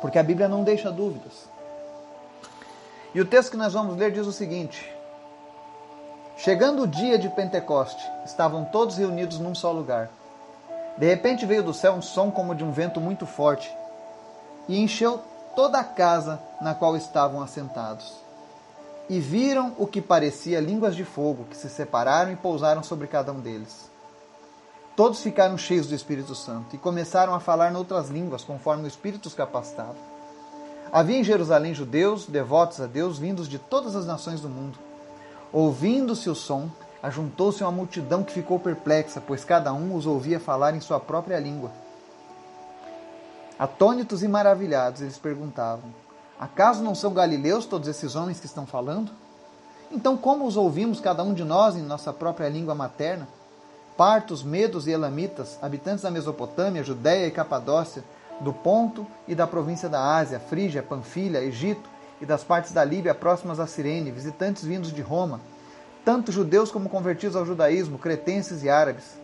Porque 0.00 0.18
a 0.18 0.22
Bíblia 0.22 0.48
não 0.48 0.64
deixa 0.64 0.90
dúvidas. 0.90 1.48
E 3.14 3.20
o 3.20 3.26
texto 3.26 3.50
que 3.50 3.56
nós 3.56 3.72
vamos 3.72 3.96
ler 3.96 4.10
diz 4.12 4.26
o 4.26 4.32
seguinte: 4.32 4.92
Chegando 6.36 6.82
o 6.82 6.86
dia 6.86 7.18
de 7.18 7.28
Pentecoste, 7.28 8.02
estavam 8.24 8.64
todos 8.64 8.96
reunidos 8.96 9.38
num 9.38 9.54
só 9.54 9.70
lugar. 9.70 10.10
De 11.00 11.06
repente 11.06 11.46
veio 11.46 11.62
do 11.62 11.72
céu 11.72 11.94
um 11.94 12.02
som 12.02 12.30
como 12.30 12.54
de 12.54 12.62
um 12.62 12.72
vento 12.72 13.00
muito 13.00 13.24
forte 13.24 13.74
e 14.68 14.78
encheu 14.78 15.18
toda 15.56 15.80
a 15.80 15.84
casa 15.84 16.38
na 16.60 16.74
qual 16.74 16.94
estavam 16.94 17.40
assentados. 17.40 18.12
E 19.08 19.18
viram 19.18 19.74
o 19.78 19.86
que 19.86 20.02
parecia 20.02 20.60
línguas 20.60 20.94
de 20.94 21.02
fogo, 21.02 21.46
que 21.48 21.56
se 21.56 21.70
separaram 21.70 22.30
e 22.30 22.36
pousaram 22.36 22.82
sobre 22.82 23.06
cada 23.06 23.32
um 23.32 23.40
deles. 23.40 23.90
Todos 24.94 25.22
ficaram 25.22 25.56
cheios 25.56 25.86
do 25.86 25.94
Espírito 25.94 26.34
Santo 26.34 26.76
e 26.76 26.78
começaram 26.78 27.34
a 27.34 27.40
falar 27.40 27.72
noutras 27.72 28.10
línguas, 28.10 28.44
conforme 28.44 28.84
o 28.84 28.86
Espírito 28.86 29.24
os 29.24 29.34
capacitava. 29.34 29.96
Havia 30.92 31.16
em 31.16 31.24
Jerusalém 31.24 31.72
judeus, 31.72 32.26
devotos 32.26 32.78
a 32.78 32.86
Deus, 32.86 33.18
vindos 33.18 33.48
de 33.48 33.58
todas 33.58 33.96
as 33.96 34.04
nações 34.04 34.42
do 34.42 34.50
mundo. 34.50 34.78
Ouvindo-se 35.50 36.28
o 36.28 36.34
som, 36.34 36.68
ajuntou-se 37.02 37.62
uma 37.62 37.72
multidão 37.72 38.22
que 38.22 38.32
ficou 38.32 38.58
perplexa, 38.58 39.22
pois 39.24 39.44
cada 39.44 39.72
um 39.72 39.94
os 39.94 40.06
ouvia 40.06 40.38
falar 40.38 40.74
em 40.74 40.80
sua 40.80 41.00
própria 41.00 41.38
língua. 41.38 41.70
Atônitos 43.58 44.22
e 44.22 44.28
maravilhados, 44.28 45.02
eles 45.02 45.18
perguntavam: 45.18 45.90
Acaso 46.38 46.82
não 46.82 46.94
são 46.94 47.12
galileus 47.12 47.66
todos 47.66 47.88
esses 47.88 48.16
homens 48.16 48.40
que 48.40 48.46
estão 48.46 48.66
falando? 48.66 49.12
Então, 49.92 50.16
como 50.16 50.46
os 50.46 50.56
ouvimos 50.56 51.00
cada 51.00 51.22
um 51.22 51.34
de 51.34 51.44
nós 51.44 51.76
em 51.76 51.82
nossa 51.82 52.12
própria 52.12 52.48
língua 52.48 52.74
materna? 52.74 53.28
Partos, 53.96 54.42
medos 54.42 54.86
e 54.86 54.92
elamitas, 54.92 55.58
habitantes 55.60 56.02
da 56.02 56.10
Mesopotâmia, 56.10 56.82
Judéia 56.82 57.26
e 57.26 57.30
Capadócia, 57.30 58.02
do 58.40 58.52
Ponto 58.52 59.06
e 59.28 59.34
da 59.34 59.46
província 59.46 59.88
da 59.88 60.16
Ásia, 60.16 60.40
Frígia, 60.40 60.82
Panfilha, 60.82 61.42
Egito 61.42 61.88
e 62.20 62.24
das 62.24 62.42
partes 62.42 62.72
da 62.72 62.84
Líbia 62.84 63.14
próximas 63.14 63.60
a 63.60 63.66
Cirene, 63.66 64.10
visitantes 64.10 64.64
vindos 64.64 64.92
de 64.92 65.02
Roma, 65.02 65.40
tanto 66.04 66.32
judeus 66.32 66.70
como 66.70 66.88
convertidos 66.88 67.36
ao 67.36 67.46
judaísmo, 67.46 67.98
cretenses 67.98 68.62
e 68.62 68.68
árabes. 68.68 69.18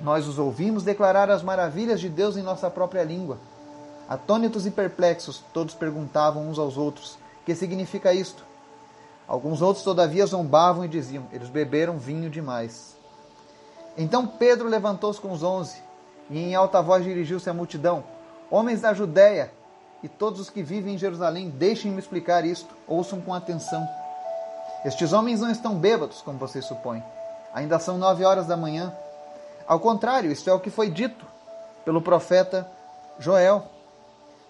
Nós 0.00 0.26
os 0.26 0.38
ouvimos 0.38 0.82
declarar 0.82 1.30
as 1.30 1.42
maravilhas 1.42 2.00
de 2.00 2.08
Deus 2.08 2.36
em 2.36 2.42
nossa 2.42 2.70
própria 2.70 3.04
língua. 3.04 3.38
Atônitos 4.08 4.66
e 4.66 4.70
perplexos, 4.70 5.42
todos 5.52 5.74
perguntavam 5.74 6.48
uns 6.48 6.58
aos 6.58 6.76
outros: 6.76 7.18
Que 7.44 7.54
significa 7.54 8.12
isto? 8.12 8.44
Alguns 9.28 9.62
outros, 9.62 9.84
todavia, 9.84 10.26
zombavam 10.26 10.84
e 10.84 10.88
diziam: 10.88 11.24
Eles 11.32 11.48
beberam 11.48 11.98
vinho 11.98 12.28
demais. 12.28 12.96
Então 13.96 14.26
Pedro 14.26 14.68
levantou-se 14.68 15.20
com 15.20 15.32
os 15.32 15.42
onze 15.42 15.76
e 16.30 16.38
em 16.38 16.54
alta 16.54 16.80
voz 16.80 17.04
dirigiu-se 17.04 17.50
à 17.50 17.54
multidão: 17.54 18.02
Homens 18.50 18.80
da 18.80 18.94
Judéia 18.94 19.52
e 20.02 20.08
todos 20.08 20.40
os 20.40 20.50
que 20.50 20.62
vivem 20.62 20.94
em 20.94 20.98
Jerusalém, 20.98 21.50
deixem-me 21.50 21.98
explicar 21.98 22.44
isto, 22.44 22.74
ouçam 22.86 23.20
com 23.20 23.34
atenção. 23.34 23.86
Estes 24.84 25.12
homens 25.12 25.40
não 25.40 25.50
estão 25.50 25.74
bêbados, 25.74 26.22
como 26.22 26.38
vocês 26.38 26.64
supõem. 26.64 27.02
Ainda 27.52 27.78
são 27.78 27.98
nove 27.98 28.24
horas 28.24 28.46
da 28.46 28.56
manhã. 28.56 28.92
Ao 29.66 29.78
contrário, 29.78 30.32
isto 30.32 30.48
é 30.48 30.52
o 30.52 30.60
que 30.60 30.70
foi 30.70 30.90
dito 30.90 31.26
pelo 31.84 32.00
profeta 32.00 32.66
Joel. 33.18 33.64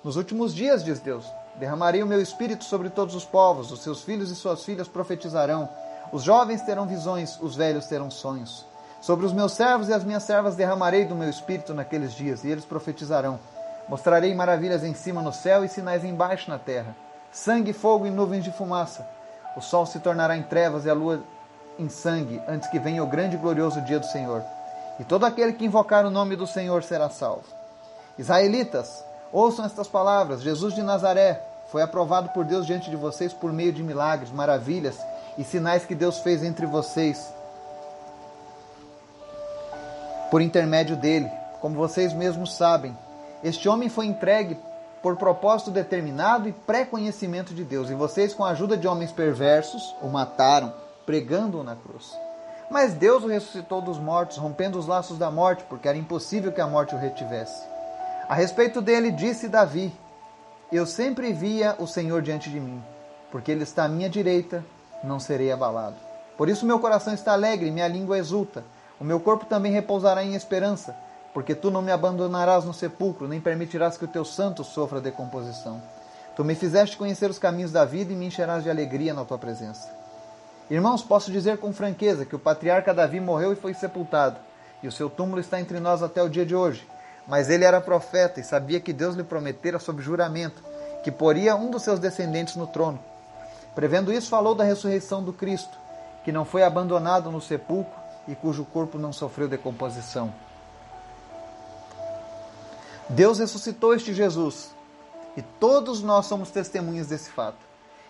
Nos 0.04 0.16
últimos 0.16 0.54
dias, 0.54 0.84
diz 0.84 1.00
Deus, 1.00 1.26
derramarei 1.56 2.02
o 2.02 2.06
meu 2.06 2.20
espírito 2.20 2.64
sobre 2.64 2.88
todos 2.90 3.14
os 3.14 3.24
povos, 3.24 3.72
os 3.72 3.82
seus 3.82 4.02
filhos 4.02 4.30
e 4.30 4.36
suas 4.36 4.64
filhas 4.64 4.86
profetizarão, 4.86 5.68
os 6.12 6.22
jovens 6.22 6.62
terão 6.62 6.86
visões, 6.86 7.38
os 7.40 7.56
velhos 7.56 7.86
terão 7.86 8.10
sonhos. 8.10 8.64
Sobre 9.00 9.26
os 9.26 9.32
meus 9.32 9.52
servos 9.52 9.88
e 9.88 9.92
as 9.92 10.04
minhas 10.04 10.22
servas 10.22 10.56
derramarei 10.56 11.04
do 11.04 11.14
meu 11.14 11.28
espírito 11.28 11.74
naqueles 11.74 12.12
dias, 12.12 12.44
e 12.44 12.48
eles 12.48 12.64
profetizarão. 12.64 13.40
Mostrarei 13.88 14.34
maravilhas 14.34 14.84
em 14.84 14.94
cima 14.94 15.22
no 15.22 15.32
céu 15.32 15.64
e 15.64 15.68
sinais 15.68 16.04
embaixo 16.04 16.50
na 16.50 16.58
terra: 16.58 16.94
sangue, 17.32 17.72
fogo 17.72 18.06
e 18.06 18.10
nuvens 18.10 18.44
de 18.44 18.52
fumaça. 18.52 19.06
O 19.56 19.60
sol 19.60 19.86
se 19.86 20.00
tornará 20.00 20.36
em 20.36 20.42
trevas 20.42 20.84
e 20.84 20.90
a 20.90 20.94
lua 20.94 21.22
em 21.78 21.88
sangue, 21.88 22.40
antes 22.46 22.68
que 22.68 22.78
venha 22.78 23.02
o 23.02 23.06
grande 23.06 23.36
e 23.36 23.38
glorioso 23.38 23.80
dia 23.82 23.98
do 23.98 24.06
Senhor. 24.06 24.42
E 24.98 25.04
todo 25.04 25.24
aquele 25.24 25.54
que 25.54 25.64
invocar 25.64 26.04
o 26.04 26.10
nome 26.10 26.36
do 26.36 26.46
Senhor 26.46 26.82
será 26.82 27.08
salvo. 27.08 27.44
Israelitas, 28.18 29.02
Ouçam 29.32 29.64
estas 29.64 29.86
palavras: 29.86 30.42
Jesus 30.42 30.74
de 30.74 30.82
Nazaré 30.82 31.40
foi 31.70 31.82
aprovado 31.82 32.30
por 32.30 32.44
Deus 32.44 32.66
diante 32.66 32.90
de 32.90 32.96
vocês 32.96 33.32
por 33.32 33.52
meio 33.52 33.72
de 33.72 33.82
milagres, 33.82 34.30
maravilhas 34.30 34.98
e 35.38 35.44
sinais 35.44 35.84
que 35.84 35.94
Deus 35.94 36.18
fez 36.18 36.42
entre 36.42 36.66
vocês 36.66 37.32
por 40.30 40.42
intermédio 40.42 40.96
dele. 40.96 41.30
Como 41.60 41.76
vocês 41.76 42.12
mesmos 42.12 42.56
sabem, 42.56 42.96
este 43.44 43.68
homem 43.68 43.88
foi 43.88 44.06
entregue 44.06 44.58
por 45.02 45.16
propósito 45.16 45.70
determinado 45.70 46.48
e 46.48 46.52
pré-conhecimento 46.52 47.54
de 47.54 47.64
Deus, 47.64 47.90
e 47.90 47.94
vocês, 47.94 48.34
com 48.34 48.44
a 48.44 48.50
ajuda 48.50 48.76
de 48.76 48.86
homens 48.86 49.12
perversos, 49.12 49.94
o 50.02 50.08
mataram, 50.08 50.72
pregando-o 51.06 51.64
na 51.64 51.74
cruz. 51.74 52.12
Mas 52.70 52.94
Deus 52.94 53.24
o 53.24 53.26
ressuscitou 53.26 53.80
dos 53.80 53.98
mortos, 53.98 54.36
rompendo 54.36 54.78
os 54.78 54.86
laços 54.86 55.18
da 55.18 55.30
morte, 55.30 55.64
porque 55.68 55.88
era 55.88 55.98
impossível 55.98 56.52
que 56.52 56.60
a 56.60 56.66
morte 56.66 56.94
o 56.94 56.98
retivesse. 56.98 57.64
A 58.28 58.34
respeito 58.34 58.80
dele 58.80 59.10
disse 59.10 59.48
Davi: 59.48 59.92
Eu 60.70 60.86
sempre 60.86 61.32
via 61.32 61.74
o 61.80 61.86
Senhor 61.86 62.22
diante 62.22 62.48
de 62.48 62.60
mim, 62.60 62.80
porque 63.32 63.50
ele 63.50 63.64
está 63.64 63.84
à 63.84 63.88
minha 63.88 64.08
direita, 64.08 64.64
não 65.02 65.18
serei 65.18 65.50
abalado. 65.50 65.96
Por 66.36 66.48
isso 66.48 66.64
meu 66.64 66.78
coração 66.78 67.12
está 67.12 67.32
alegre 67.32 67.70
minha 67.70 67.88
língua 67.88 68.18
exulta. 68.18 68.62
O 69.00 69.04
meu 69.04 69.18
corpo 69.18 69.46
também 69.46 69.72
repousará 69.72 70.22
em 70.22 70.34
esperança, 70.34 70.94
porque 71.32 71.54
tu 71.54 71.70
não 71.70 71.82
me 71.82 71.92
abandonarás 71.92 72.64
no 72.64 72.74
sepulcro, 72.74 73.28
nem 73.28 73.40
permitirás 73.40 73.96
que 73.96 74.04
o 74.04 74.08
teu 74.08 74.24
santo 74.24 74.64
sofra 74.64 75.00
decomposição. 75.00 75.80
Tu 76.34 76.44
me 76.44 76.54
fizeste 76.54 76.96
conhecer 76.96 77.30
os 77.30 77.38
caminhos 77.38 77.72
da 77.72 77.84
vida 77.84 78.12
e 78.12 78.16
me 78.16 78.26
encherás 78.26 78.64
de 78.64 78.70
alegria 78.70 79.14
na 79.14 79.24
tua 79.24 79.38
presença. 79.38 79.90
Irmãos, 80.70 81.02
posso 81.02 81.30
dizer 81.30 81.58
com 81.58 81.72
franqueza 81.72 82.24
que 82.24 82.36
o 82.36 82.38
patriarca 82.38 82.94
Davi 82.94 83.20
morreu 83.20 83.52
e 83.52 83.56
foi 83.56 83.74
sepultado, 83.74 84.38
e 84.82 84.88
o 84.88 84.92
seu 84.92 85.10
túmulo 85.10 85.40
está 85.40 85.60
entre 85.60 85.80
nós 85.80 86.02
até 86.02 86.22
o 86.22 86.28
dia 86.28 86.46
de 86.46 86.54
hoje. 86.54 86.86
Mas 87.26 87.50
ele 87.50 87.64
era 87.64 87.80
profeta 87.80 88.40
e 88.40 88.44
sabia 88.44 88.80
que 88.80 88.92
Deus 88.92 89.14
lhe 89.14 89.22
prometera 89.22 89.78
sob 89.78 90.02
juramento 90.02 90.62
que 91.02 91.10
poria 91.10 91.56
um 91.56 91.70
dos 91.70 91.82
seus 91.82 91.98
descendentes 91.98 92.56
no 92.56 92.66
trono. 92.66 92.98
Prevendo 93.74 94.12
isso, 94.12 94.28
falou 94.28 94.54
da 94.54 94.64
ressurreição 94.64 95.22
do 95.22 95.32
Cristo, 95.32 95.78
que 96.24 96.32
não 96.32 96.44
foi 96.44 96.62
abandonado 96.62 97.30
no 97.30 97.40
sepulcro 97.40 97.98
e 98.28 98.34
cujo 98.34 98.64
corpo 98.64 98.98
não 98.98 99.12
sofreu 99.12 99.48
decomposição. 99.48 100.32
Deus 103.10 103.40
ressuscitou 103.40 103.92
este 103.92 104.14
Jesus 104.14 104.72
e 105.36 105.42
todos 105.42 106.00
nós 106.00 106.26
somos 106.26 106.50
testemunhas 106.50 107.08
desse 107.08 107.28
fato. 107.28 107.58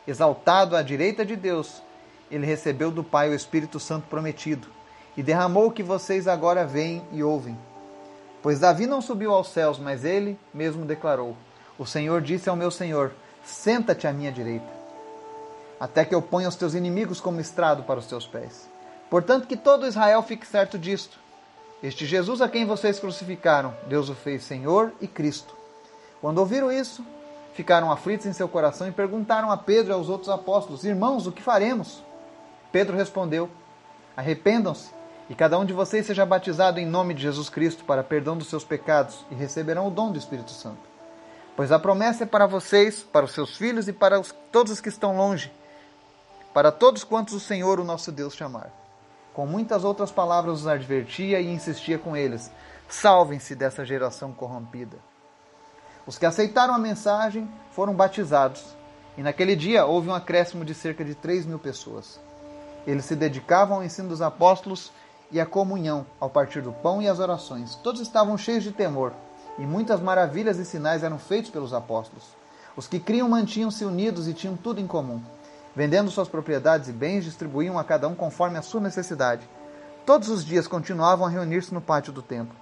Exaltado 0.07 0.77
à 0.77 0.83
direita 0.83 1.25
de 1.25 1.37
Deus, 1.37 1.83
ele 2.31 2.45
recebeu 2.45 2.91
do 2.91 3.03
Pai 3.03 3.31
o 3.31 3.35
Espírito 3.35 3.81
Santo 3.81 4.07
prometido 4.09 4.69
e 5.17 5.23
derramou 5.23 5.69
o 5.69 5.73
que 5.73 5.83
vocês 5.83 6.29
agora 6.29 6.67
veem 6.67 7.03
e 7.13 7.23
ouvem. 7.23 7.59
Pois 8.43 8.61
Davi 8.61 8.87
não 8.87 9.01
subiu 9.01 9.33
aos 9.33 9.49
céus, 9.49 9.79
mas 9.79 10.05
ele 10.05 10.39
mesmo 10.53 10.85
declarou: 10.85 11.35
O 11.79 11.87
Senhor 11.87 12.21
disse 12.21 12.51
ao 12.51 12.57
meu 12.57 12.71
Senhor: 12.71 13.13
Senta-te 13.43 14.07
à 14.07 14.13
minha 14.13 14.31
direita, 14.31 14.69
até 15.79 16.05
que 16.05 16.15
eu 16.15 16.21
ponha 16.21 16.49
os 16.49 16.57
teus 16.57 16.75
inimigos 16.75 17.23
como 17.23 17.41
estrado 17.41 17.85
para 17.85 18.01
os 18.01 18.07
teus 18.07 18.27
pés. 18.27 18.69
Portanto, 19.09 19.47
que 19.47 19.57
todo 19.57 19.87
Israel 19.87 20.23
fique 20.23 20.47
certo 20.47 20.79
disto. 20.79 21.19
Este 21.83 22.05
Jesus 22.05 22.43
a 22.43 22.49
quem 22.49 22.67
vocês 22.67 22.99
crucificaram, 23.01 23.75
Deus 23.87 24.09
o 24.11 24.15
fez 24.15 24.43
Senhor 24.45 24.93
e 25.01 25.07
Cristo. 25.07 25.57
Quando 26.21 26.39
ouviram 26.39 26.71
isso, 26.71 27.05
ficaram 27.55 27.91
aflitos 27.91 28.27
em 28.27 28.33
seu 28.35 28.47
coração 28.49 28.87
e 28.87 28.93
perguntaram 28.93 29.51
a 29.51 29.57
Pedro 29.57 29.93
e 29.93 29.95
aos 29.95 30.09
outros 30.11 30.29
apóstolos: 30.29 30.85
Irmãos, 30.85 31.27
o 31.27 31.33
que 31.33 31.43
faremos? 31.43 32.03
Pedro 32.71 32.97
respondeu: 32.97 33.49
Arrependam-se 34.15 34.91
e 35.31 35.35
cada 35.35 35.59
um 35.59 35.65
de 35.65 35.73
vocês 35.73 36.05
seja 36.05 36.27
batizado 36.27 36.79
em 36.79 36.87
nome 36.87 37.15
de 37.15 37.23
Jesus 37.23 37.49
Cristo 37.49 37.85
para 37.85 38.05
perdão 38.05 38.37
dos 38.37 38.49
seus 38.49 38.65
pecados 38.65 39.25
e 39.31 39.35
receberão 39.35 39.87
o 39.87 39.91
dom 39.91 40.13
do 40.13 40.19
Espírito 40.19 40.51
Santo. 40.51 40.91
Pois 41.57 41.73
a 41.73 41.79
promessa 41.79 42.25
é 42.25 42.27
para 42.27 42.47
vocês, 42.47 43.03
para 43.03 43.25
os 43.25 43.33
seus 43.33 43.57
filhos 43.57 43.89
e 43.89 43.93
para 43.93 44.21
os, 44.21 44.35
todos 44.53 44.73
os 44.73 44.81
que 44.81 44.89
estão 44.89 45.17
longe, 45.17 45.53
para 46.53 46.71
todos 46.71 47.05
quantos 47.05 47.33
o 47.35 47.41
Senhor, 47.41 47.81
o 47.81 47.85
nosso 47.85 48.13
Deus, 48.13 48.35
chamar. 48.35 48.71
Com 49.33 49.47
muitas 49.47 49.85
outras 49.85 50.11
palavras 50.11 50.61
os 50.61 50.67
advertia 50.67 51.41
e 51.41 51.49
insistia 51.49 51.99
com 51.99 52.17
eles: 52.17 52.51
salvem-se 52.89 53.55
dessa 53.55 53.85
geração 53.85 54.33
corrompida. 54.33 54.97
Os 56.07 56.19
que 56.19 56.27
aceitaram 56.27 56.75
a 56.75 56.79
mensagem 56.79 57.49
foram 57.71 57.95
batizados, 57.95 58.77
e 59.17 59.23
naquele 59.23 59.55
dia 59.55 59.87
houve 59.87 60.09
um 60.09 60.15
acréscimo 60.15 60.65
de 60.65 60.75
cerca 60.75 61.05
de 61.05 61.15
3 61.15 61.47
mil 61.47 61.59
pessoas. 61.59 62.19
Eles 62.87 63.05
se 63.05 63.15
dedicavam 63.15 63.77
ao 63.77 63.85
ensino 63.85 64.09
dos 64.09 64.23
apóstolos 64.23 64.91
e 65.31 65.41
a 65.41 65.47
comunhão, 65.47 66.07
ao 66.19 66.31
partir 66.31 66.63
do 66.63 66.73
pão 66.73 67.01
e 67.01 67.09
as 67.09 67.21
orações. 67.21 67.77
Todos 67.77 68.01
estavam 68.01 68.37
cheios 68.37 68.65
de 68.65 68.73
temor, 68.73 69.13
e 69.59 69.63
muitas 69.63 70.01
maravilhas 70.01 70.59
e 70.59 70.65
sinais 70.65 71.03
eram 71.03 71.19
feitos 71.19 71.51
pelos 71.51 71.73
apóstolos. 71.73 72.25
Os 72.77 72.89
que 72.89 72.99
criam 72.99 73.29
mantinham-se 73.29 73.85
unidos 73.85 74.27
e 74.27 74.35
tinham 74.35 74.57
tudo 74.57 74.81
em 74.81 74.87
comum. 74.87 75.21
Vendendo 75.75 76.11
suas 76.11 76.29
propriedades 76.29 76.89
e 76.89 76.93
bens, 76.93 77.25
distribuíam 77.25 77.79
a 77.79 77.85
cada 77.85 78.09
um 78.09 78.15
conforme 78.15 78.59
a 78.59 78.63
sua 78.63 78.81
necessidade. 78.81 79.49
Todos 80.05 80.29
os 80.29 80.45
dias 80.45 80.67
continuavam 80.67 81.27
a 81.27 81.31
reunir-se 81.31 81.73
no 81.73 81.81
pátio 81.81 82.13
do 82.13 82.23
templo. 82.23 82.57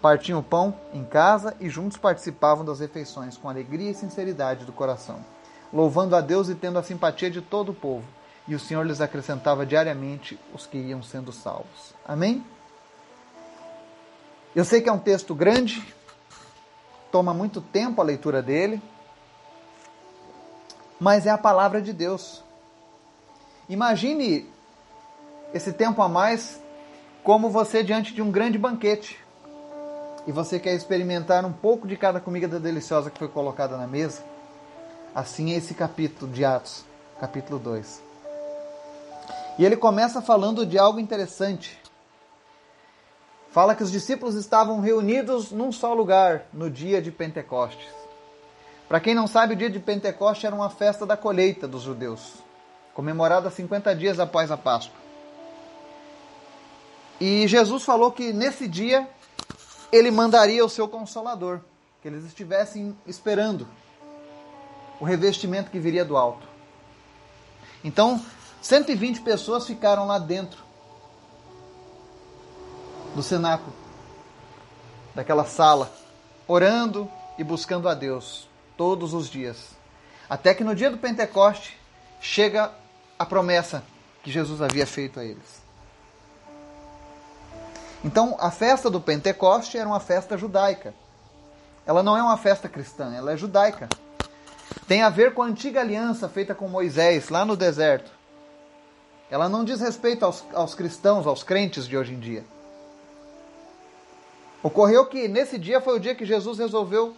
Partiam 0.00 0.38
o 0.38 0.42
pão 0.42 0.74
em 0.92 1.04
casa 1.04 1.54
e 1.60 1.68
juntos 1.68 1.96
participavam 1.96 2.64
das 2.64 2.80
refeições 2.80 3.36
com 3.36 3.48
alegria 3.48 3.90
e 3.90 3.94
sinceridade 3.94 4.64
do 4.64 4.72
coração, 4.72 5.24
louvando 5.72 6.16
a 6.16 6.20
Deus 6.20 6.48
e 6.48 6.54
tendo 6.54 6.78
a 6.78 6.82
simpatia 6.82 7.30
de 7.30 7.40
todo 7.40 7.70
o 7.70 7.74
povo 7.74 8.04
e 8.46 8.54
o 8.54 8.58
Senhor 8.58 8.84
lhes 8.84 9.00
acrescentava 9.00 9.64
diariamente 9.64 10.38
os 10.52 10.66
que 10.66 10.78
iam 10.78 11.02
sendo 11.02 11.32
salvos. 11.32 11.94
Amém? 12.06 12.44
Eu 14.54 14.64
sei 14.64 14.80
que 14.80 14.88
é 14.88 14.92
um 14.92 14.98
texto 14.98 15.34
grande, 15.34 15.82
toma 17.10 17.34
muito 17.34 17.60
tempo 17.60 18.00
a 18.00 18.04
leitura 18.04 18.42
dele, 18.42 18.80
mas 21.00 21.26
é 21.26 21.30
a 21.30 21.38
palavra 21.38 21.80
de 21.82 21.92
Deus. 21.92 22.43
Imagine 23.68 24.46
esse 25.52 25.72
tempo 25.72 26.02
a 26.02 26.08
mais 26.08 26.60
como 27.22 27.48
você 27.48 27.82
diante 27.82 28.12
de 28.12 28.20
um 28.20 28.30
grande 28.30 28.58
banquete 28.58 29.18
e 30.26 30.32
você 30.32 30.58
quer 30.58 30.74
experimentar 30.74 31.44
um 31.44 31.52
pouco 31.52 31.86
de 31.86 31.96
cada 31.96 32.20
comida 32.20 32.60
deliciosa 32.60 33.10
que 33.10 33.18
foi 33.18 33.28
colocada 33.28 33.76
na 33.76 33.86
mesa. 33.86 34.22
Assim 35.14 35.52
é 35.52 35.56
esse 35.56 35.74
capítulo 35.74 36.30
de 36.30 36.44
Atos, 36.44 36.84
capítulo 37.20 37.58
2. 37.58 38.02
E 39.58 39.64
ele 39.64 39.76
começa 39.76 40.20
falando 40.20 40.66
de 40.66 40.78
algo 40.78 40.98
interessante. 40.98 41.80
Fala 43.50 43.74
que 43.74 43.84
os 43.84 43.92
discípulos 43.92 44.34
estavam 44.34 44.80
reunidos 44.80 45.52
num 45.52 45.70
só 45.70 45.94
lugar 45.94 46.46
no 46.52 46.68
dia 46.68 47.00
de 47.00 47.12
Pentecostes. 47.12 47.86
Para 48.88 49.00
quem 49.00 49.14
não 49.14 49.26
sabe, 49.26 49.54
o 49.54 49.56
dia 49.56 49.70
de 49.70 49.78
Pentecostes 49.78 50.44
era 50.44 50.54
uma 50.54 50.68
festa 50.68 51.06
da 51.06 51.16
colheita 51.16 51.68
dos 51.68 51.82
judeus, 51.82 52.43
comemorada 52.94 53.50
50 53.50 53.94
dias 53.94 54.20
após 54.20 54.50
a 54.50 54.56
Páscoa. 54.56 54.96
E 57.20 57.46
Jesus 57.46 57.82
falou 57.82 58.12
que 58.12 58.32
nesse 58.32 58.66
dia 58.68 59.08
ele 59.92 60.10
mandaria 60.10 60.64
o 60.64 60.68
seu 60.68 60.88
consolador, 60.88 61.60
que 62.00 62.08
eles 62.08 62.24
estivessem 62.24 62.96
esperando 63.06 63.68
o 65.00 65.04
revestimento 65.04 65.70
que 65.70 65.78
viria 65.78 66.04
do 66.04 66.16
alto. 66.16 66.46
Então, 67.82 68.24
120 68.62 69.20
pessoas 69.20 69.66
ficaram 69.66 70.06
lá 70.06 70.18
dentro 70.18 70.62
do 73.14 73.22
cenáculo, 73.22 73.74
daquela 75.14 75.44
sala, 75.44 75.92
orando 76.48 77.10
e 77.38 77.44
buscando 77.44 77.88
a 77.88 77.94
Deus 77.94 78.48
todos 78.76 79.12
os 79.14 79.28
dias. 79.28 79.70
Até 80.28 80.54
que 80.54 80.64
no 80.64 80.74
dia 80.74 80.90
do 80.90 80.98
Pentecoste 80.98 81.78
chega 82.20 82.72
a 83.18 83.24
promessa 83.24 83.82
que 84.22 84.30
Jesus 84.30 84.60
havia 84.60 84.86
feito 84.86 85.20
a 85.20 85.24
eles. 85.24 85.62
Então, 88.04 88.36
a 88.38 88.50
festa 88.50 88.90
do 88.90 89.00
Pentecoste 89.00 89.78
era 89.78 89.88
uma 89.88 90.00
festa 90.00 90.36
judaica. 90.36 90.94
Ela 91.86 92.02
não 92.02 92.16
é 92.16 92.22
uma 92.22 92.36
festa 92.36 92.68
cristã, 92.68 93.14
ela 93.14 93.32
é 93.32 93.36
judaica. 93.36 93.88
Tem 94.86 95.02
a 95.02 95.08
ver 95.08 95.32
com 95.32 95.42
a 95.42 95.46
antiga 95.46 95.80
aliança 95.80 96.28
feita 96.28 96.54
com 96.54 96.68
Moisés 96.68 97.28
lá 97.28 97.44
no 97.44 97.56
deserto. 97.56 98.10
Ela 99.30 99.48
não 99.48 99.64
diz 99.64 99.80
respeito 99.80 100.24
aos, 100.24 100.44
aos 100.52 100.74
cristãos, 100.74 101.26
aos 101.26 101.42
crentes 101.42 101.86
de 101.86 101.96
hoje 101.96 102.12
em 102.12 102.20
dia. 102.20 102.44
Ocorreu 104.62 105.06
que 105.06 105.28
nesse 105.28 105.58
dia 105.58 105.80
foi 105.80 105.96
o 105.96 106.00
dia 106.00 106.14
que 106.14 106.24
Jesus 106.24 106.58
resolveu 106.58 107.14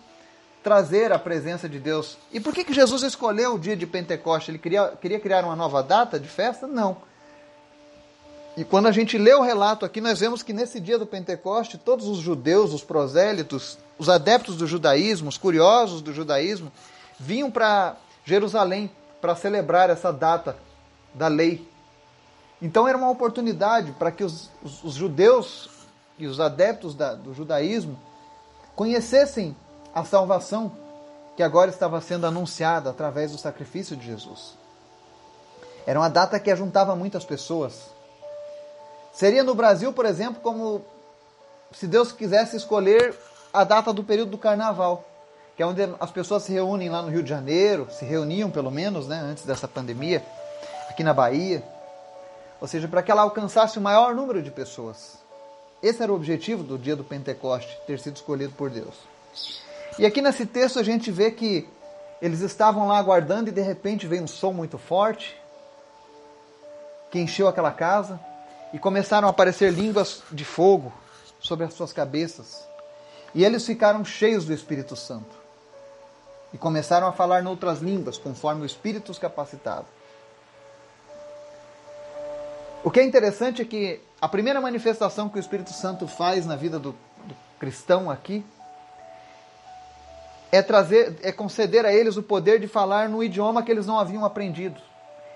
trazer 0.66 1.12
a 1.12 1.18
presença 1.18 1.68
de 1.68 1.78
Deus. 1.78 2.18
E 2.32 2.40
por 2.40 2.52
que, 2.52 2.64
que 2.64 2.74
Jesus 2.74 3.04
escolheu 3.04 3.54
o 3.54 3.58
dia 3.58 3.76
de 3.76 3.86
Pentecoste? 3.86 4.50
Ele 4.50 4.58
queria, 4.58 4.88
queria 5.00 5.20
criar 5.20 5.44
uma 5.44 5.54
nova 5.54 5.80
data 5.80 6.18
de 6.18 6.26
festa? 6.26 6.66
Não. 6.66 6.96
E 8.56 8.64
quando 8.64 8.88
a 8.88 8.90
gente 8.90 9.16
lê 9.16 9.32
o 9.32 9.42
relato 9.42 9.84
aqui, 9.84 10.00
nós 10.00 10.18
vemos 10.18 10.42
que 10.42 10.52
nesse 10.52 10.80
dia 10.80 10.98
do 10.98 11.06
Pentecoste, 11.06 11.78
todos 11.78 12.08
os 12.08 12.18
judeus, 12.18 12.72
os 12.72 12.82
prosélitos, 12.82 13.78
os 13.96 14.08
adeptos 14.08 14.56
do 14.56 14.66
judaísmo, 14.66 15.28
os 15.28 15.38
curiosos 15.38 16.02
do 16.02 16.12
judaísmo, 16.12 16.72
vinham 17.16 17.48
para 17.48 17.94
Jerusalém 18.24 18.90
para 19.20 19.36
celebrar 19.36 19.88
essa 19.88 20.12
data 20.12 20.56
da 21.14 21.28
lei. 21.28 21.64
Então 22.60 22.88
era 22.88 22.98
uma 22.98 23.08
oportunidade 23.08 23.92
para 23.92 24.10
que 24.10 24.24
os, 24.24 24.50
os, 24.60 24.82
os, 24.82 24.94
judeus 24.94 25.70
e 26.18 26.26
os 26.26 26.40
adeptos 26.40 26.92
da, 26.92 27.14
do 27.14 27.32
judaísmo 27.32 27.96
conhecessem 28.74 29.54
a 29.96 30.04
salvação 30.04 30.70
que 31.36 31.42
agora 31.42 31.70
estava 31.70 32.00
sendo 32.00 32.24
anunciada 32.24 32.90
através 32.90 33.32
do 33.32 33.38
sacrifício 33.38 33.96
de 33.96 34.06
Jesus. 34.06 34.54
Era 35.84 35.98
uma 35.98 36.08
data 36.08 36.38
que 36.38 36.52
ajuntava 36.52 36.94
muitas 36.94 37.24
pessoas 37.24 37.96
Seria 39.16 39.42
no 39.42 39.54
Brasil, 39.54 39.94
por 39.94 40.04
exemplo, 40.04 40.42
como 40.42 40.84
se 41.72 41.86
Deus 41.86 42.12
quisesse 42.12 42.54
escolher 42.54 43.14
a 43.50 43.64
data 43.64 43.90
do 43.90 44.04
período 44.04 44.32
do 44.32 44.36
carnaval, 44.36 45.08
que 45.56 45.62
é 45.62 45.66
onde 45.66 45.80
as 45.98 46.10
pessoas 46.10 46.42
se 46.42 46.52
reúnem 46.52 46.90
lá 46.90 47.00
no 47.00 47.08
Rio 47.08 47.22
de 47.22 47.30
Janeiro, 47.30 47.88
se 47.90 48.04
reuniam 48.04 48.50
pelo 48.50 48.70
menos, 48.70 49.08
né, 49.08 49.18
antes 49.18 49.46
dessa 49.46 49.66
pandemia, 49.66 50.22
aqui 50.90 51.02
na 51.02 51.14
Bahia. 51.14 51.64
Ou 52.60 52.68
seja, 52.68 52.86
para 52.88 53.02
que 53.02 53.10
ela 53.10 53.22
alcançasse 53.22 53.78
o 53.78 53.80
maior 53.80 54.14
número 54.14 54.42
de 54.42 54.50
pessoas. 54.50 55.16
Esse 55.82 56.02
era 56.02 56.12
o 56.12 56.14
objetivo 56.14 56.62
do 56.62 56.76
dia 56.76 56.94
do 56.94 57.02
Pentecoste, 57.02 57.74
ter 57.86 57.98
sido 57.98 58.16
escolhido 58.16 58.52
por 58.52 58.68
Deus. 58.68 58.96
E 59.98 60.04
aqui 60.04 60.20
nesse 60.20 60.44
texto 60.44 60.78
a 60.78 60.82
gente 60.82 61.10
vê 61.10 61.30
que 61.30 61.68
eles 62.20 62.40
estavam 62.40 62.86
lá 62.86 62.98
aguardando 62.98 63.48
e 63.48 63.52
de 63.52 63.60
repente 63.60 64.06
veio 64.06 64.22
um 64.22 64.26
som 64.26 64.52
muito 64.52 64.78
forte 64.78 65.36
que 67.10 67.18
encheu 67.18 67.48
aquela 67.48 67.70
casa 67.70 68.18
e 68.72 68.78
começaram 68.78 69.28
a 69.28 69.30
aparecer 69.30 69.72
línguas 69.72 70.22
de 70.30 70.44
fogo 70.44 70.92
sobre 71.40 71.64
as 71.64 71.74
suas 71.74 71.92
cabeças. 71.92 72.66
E 73.34 73.44
eles 73.44 73.64
ficaram 73.64 74.04
cheios 74.04 74.44
do 74.44 74.52
Espírito 74.52 74.96
Santo. 74.96 75.36
E 76.52 76.58
começaram 76.58 77.06
a 77.06 77.12
falar 77.12 77.42
noutras 77.42 77.80
línguas, 77.80 78.18
conforme 78.18 78.62
o 78.62 78.66
Espírito 78.66 79.12
os 79.12 79.18
capacitava. 79.18 79.86
O 82.82 82.90
que 82.90 83.00
é 83.00 83.04
interessante 83.04 83.62
é 83.62 83.64
que 83.64 84.00
a 84.20 84.28
primeira 84.28 84.60
manifestação 84.60 85.28
que 85.28 85.38
o 85.38 85.40
Espírito 85.40 85.72
Santo 85.72 86.06
faz 86.06 86.46
na 86.46 86.56
vida 86.56 86.78
do, 86.78 86.92
do 86.92 87.34
cristão 87.58 88.10
aqui 88.10 88.44
é 90.56 90.62
trazer, 90.62 91.18
é 91.22 91.30
conceder 91.30 91.84
a 91.84 91.92
eles 91.92 92.16
o 92.16 92.22
poder 92.22 92.58
de 92.58 92.66
falar 92.66 93.08
no 93.08 93.22
idioma 93.22 93.62
que 93.62 93.70
eles 93.70 93.86
não 93.86 93.98
haviam 93.98 94.24
aprendido. 94.24 94.80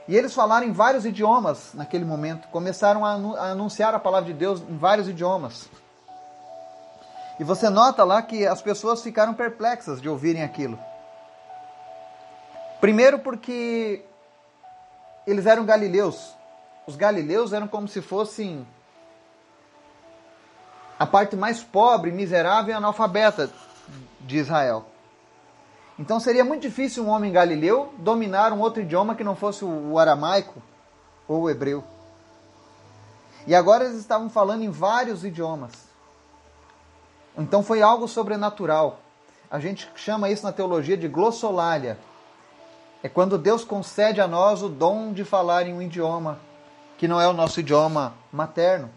E 0.09 0.16
eles 0.16 0.35
falaram 0.35 0.66
em 0.66 0.72
vários 0.72 1.04
idiomas 1.04 1.72
naquele 1.74 2.04
momento, 2.04 2.48
começaram 2.48 3.04
a 3.04 3.12
anunciar 3.50 3.94
a 3.94 3.98
palavra 3.98 4.33
de 4.33 4.38
Deus 4.38 4.61
em 4.61 4.76
vários 4.76 5.09
idiomas. 5.09 5.68
E 7.38 7.44
você 7.44 7.68
nota 7.68 8.02
lá 8.02 8.20
que 8.22 8.46
as 8.46 8.61
pessoas 8.61 9.02
ficaram 9.02 9.35
perplexas 9.35 10.00
de 10.00 10.09
ouvirem 10.09 10.42
aquilo. 10.42 10.78
Primeiro 12.80 13.18
porque 13.18 14.02
eles 15.26 15.46
eram 15.46 15.64
galileus. 15.64 16.35
Os 16.87 16.96
galileus 16.96 17.52
eram 17.52 17.68
como 17.68 17.87
se 17.87 18.00
fossem 18.00 18.66
a 20.98 21.06
parte 21.06 21.37
mais 21.37 21.62
pobre, 21.62 22.11
miserável 22.11 22.74
e 22.74 22.76
analfabeta 22.76 23.50
de 24.20 24.38
Israel. 24.38 24.87
Então 26.00 26.18
seria 26.18 26.42
muito 26.42 26.62
difícil 26.62 27.04
um 27.04 27.10
homem 27.10 27.30
galileu 27.30 27.92
dominar 27.98 28.54
um 28.54 28.60
outro 28.60 28.80
idioma 28.80 29.14
que 29.14 29.22
não 29.22 29.36
fosse 29.36 29.66
o 29.66 29.98
aramaico 29.98 30.62
ou 31.28 31.42
o 31.42 31.50
hebreu. 31.50 31.84
E 33.46 33.54
agora 33.54 33.84
eles 33.84 33.98
estavam 33.98 34.30
falando 34.30 34.62
em 34.62 34.70
vários 34.70 35.26
idiomas. 35.26 35.72
Então 37.36 37.62
foi 37.62 37.82
algo 37.82 38.08
sobrenatural. 38.08 38.98
A 39.50 39.60
gente 39.60 39.90
chama 39.94 40.30
isso 40.30 40.42
na 40.42 40.52
teologia 40.52 40.96
de 40.96 41.06
glossolalia. 41.06 41.98
É 43.02 43.08
quando 43.08 43.36
Deus 43.36 43.62
concede 43.62 44.22
a 44.22 44.26
nós 44.26 44.62
o 44.62 44.70
dom 44.70 45.12
de 45.12 45.22
falar 45.22 45.66
em 45.66 45.74
um 45.74 45.82
idioma 45.82 46.40
que 46.96 47.06
não 47.06 47.20
é 47.20 47.28
o 47.28 47.34
nosso 47.34 47.60
idioma 47.60 48.14
materno. 48.32 48.88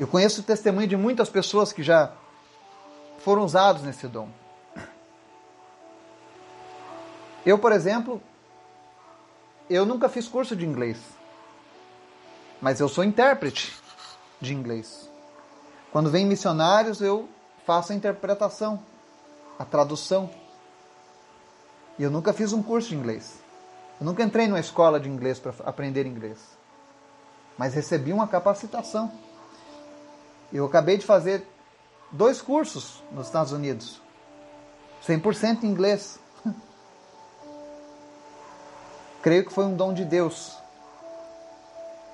Eu 0.00 0.06
conheço 0.06 0.40
o 0.40 0.44
testemunho 0.44 0.88
de 0.88 0.96
muitas 0.96 1.28
pessoas 1.28 1.74
que 1.74 1.82
já 1.82 2.12
foram 3.26 3.42
usados 3.42 3.82
nesse 3.82 4.06
dom. 4.06 4.28
Eu, 7.44 7.58
por 7.58 7.72
exemplo, 7.72 8.22
eu 9.68 9.84
nunca 9.84 10.08
fiz 10.08 10.28
curso 10.28 10.54
de 10.54 10.64
inglês, 10.64 10.96
mas 12.60 12.78
eu 12.78 12.88
sou 12.88 13.02
intérprete 13.02 13.76
de 14.40 14.54
inglês. 14.54 15.10
Quando 15.90 16.08
vem 16.08 16.24
missionários, 16.24 17.00
eu 17.00 17.28
faço 17.66 17.90
a 17.90 17.96
interpretação, 17.96 18.80
a 19.58 19.64
tradução. 19.64 20.30
E 21.98 22.04
eu 22.04 22.12
nunca 22.12 22.32
fiz 22.32 22.52
um 22.52 22.62
curso 22.62 22.90
de 22.90 22.94
inglês. 22.94 23.40
Eu 23.98 24.06
nunca 24.06 24.22
entrei 24.22 24.46
numa 24.46 24.60
escola 24.60 25.00
de 25.00 25.08
inglês 25.08 25.40
para 25.40 25.52
aprender 25.64 26.06
inglês. 26.06 26.38
Mas 27.58 27.74
recebi 27.74 28.12
uma 28.12 28.28
capacitação. 28.28 29.10
Eu 30.52 30.64
acabei 30.64 30.96
de 30.96 31.04
fazer 31.04 31.44
dois 32.10 32.40
cursos 32.40 33.02
nos 33.12 33.26
Estados 33.26 33.52
Unidos. 33.52 34.00
100% 35.06 35.64
em 35.64 35.66
inglês. 35.66 36.18
Creio 39.22 39.44
que 39.44 39.52
foi 39.52 39.64
um 39.64 39.76
dom 39.76 39.92
de 39.92 40.04
Deus. 40.04 40.56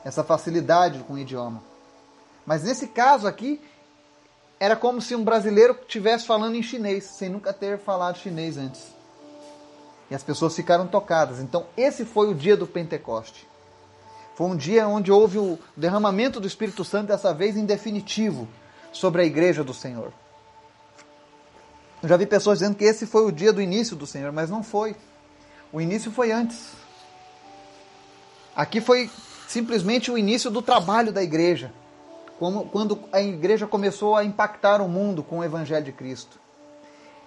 Essa 0.04 0.24
facilidade 0.24 0.98
com 1.00 1.14
o 1.14 1.18
idioma. 1.18 1.62
Mas 2.44 2.64
nesse 2.64 2.88
caso 2.88 3.26
aqui, 3.26 3.60
era 4.58 4.76
como 4.76 5.00
se 5.00 5.14
um 5.14 5.24
brasileiro 5.24 5.76
estivesse 5.80 6.26
falando 6.26 6.54
em 6.54 6.62
chinês, 6.62 7.04
sem 7.04 7.28
nunca 7.28 7.52
ter 7.52 7.78
falado 7.78 8.18
chinês 8.18 8.56
antes. 8.56 8.92
E 10.10 10.14
as 10.14 10.22
pessoas 10.22 10.54
ficaram 10.54 10.86
tocadas. 10.86 11.40
Então, 11.40 11.66
esse 11.76 12.04
foi 12.04 12.28
o 12.28 12.34
dia 12.34 12.56
do 12.56 12.66
Pentecoste. 12.66 13.48
Foi 14.34 14.46
um 14.46 14.56
dia 14.56 14.86
onde 14.88 15.10
houve 15.10 15.38
o 15.38 15.58
derramamento 15.76 16.40
do 16.40 16.46
Espírito 16.46 16.84
Santo, 16.84 17.08
dessa 17.08 17.32
vez 17.32 17.56
em 17.56 17.64
definitivo, 17.64 18.48
sobre 18.92 19.22
a 19.22 19.24
igreja 19.24 19.64
do 19.64 19.72
Senhor. 19.74 20.12
Eu 22.02 22.08
já 22.08 22.16
vi 22.16 22.26
pessoas 22.26 22.58
dizendo 22.58 22.76
que 22.76 22.84
esse 22.84 23.06
foi 23.06 23.24
o 23.24 23.32
dia 23.32 23.52
do 23.52 23.62
início 23.62 23.96
do 23.96 24.06
Senhor, 24.06 24.32
mas 24.32 24.50
não 24.50 24.62
foi. 24.62 24.96
O 25.72 25.80
início 25.80 26.10
foi 26.10 26.32
antes. 26.32 26.72
Aqui 28.54 28.80
foi 28.80 29.08
simplesmente 29.48 30.10
o 30.10 30.18
início 30.18 30.50
do 30.50 30.60
trabalho 30.60 31.12
da 31.12 31.22
igreja, 31.22 31.72
quando 32.38 32.98
a 33.12 33.20
igreja 33.22 33.66
começou 33.66 34.16
a 34.16 34.24
impactar 34.24 34.80
o 34.80 34.88
mundo 34.88 35.22
com 35.22 35.38
o 35.38 35.44
Evangelho 35.44 35.84
de 35.84 35.92
Cristo. 35.92 36.38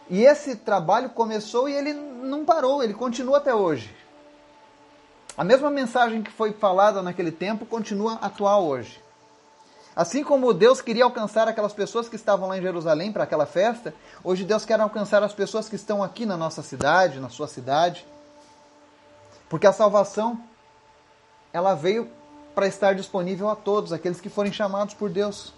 E 0.10 0.24
esse 0.24 0.56
trabalho 0.56 1.10
começou 1.10 1.68
e 1.70 1.74
ele 1.74 1.94
não 1.94 2.46
parou, 2.46 2.84
ele 2.84 2.94
continua 2.94 3.38
até 3.38 3.56
hoje. 3.56 3.96
A 5.38 5.44
mesma 5.44 5.70
mensagem 5.70 6.22
que 6.22 6.32
foi 6.32 6.54
falada 6.54 7.02
naquele 7.02 7.32
tempo 7.32 7.66
continua 7.66 8.16
atual 8.16 8.66
hoje. 8.66 9.02
Assim 9.96 10.24
como 10.24 10.54
Deus 10.54 10.82
queria 10.82 11.06
alcançar 11.06 11.48
aquelas 11.48 11.72
pessoas 11.72 12.10
que 12.10 12.18
estavam 12.18 12.50
lá 12.50 12.58
em 12.58 12.62
Jerusalém 12.62 13.14
para 13.14 13.24
aquela 13.24 13.46
festa, 13.46 13.94
hoje 14.22 14.44
Deus 14.44 14.66
quer 14.66 14.80
alcançar 14.82 15.24
as 15.24 15.34
pessoas 15.34 15.70
que 15.70 15.76
estão 15.78 16.04
aqui 16.04 16.26
na 16.26 16.36
nossa 16.36 16.62
cidade, 16.62 17.20
na 17.20 17.30
sua 17.30 17.48
cidade. 17.48 18.06
Porque 19.48 19.66
a 19.66 19.72
salvação 19.72 20.42
ela 21.54 21.74
veio 21.74 22.10
para 22.54 22.68
estar 22.68 22.94
disponível 22.94 23.50
a 23.50 23.56
todos, 23.56 23.94
aqueles 23.94 24.20
que 24.20 24.28
forem 24.28 24.52
chamados 24.52 24.94
por 24.94 25.10
Deus. 25.10 25.54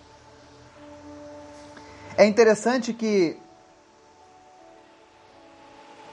É 2.15 2.25
interessante 2.25 2.93
que 2.93 3.39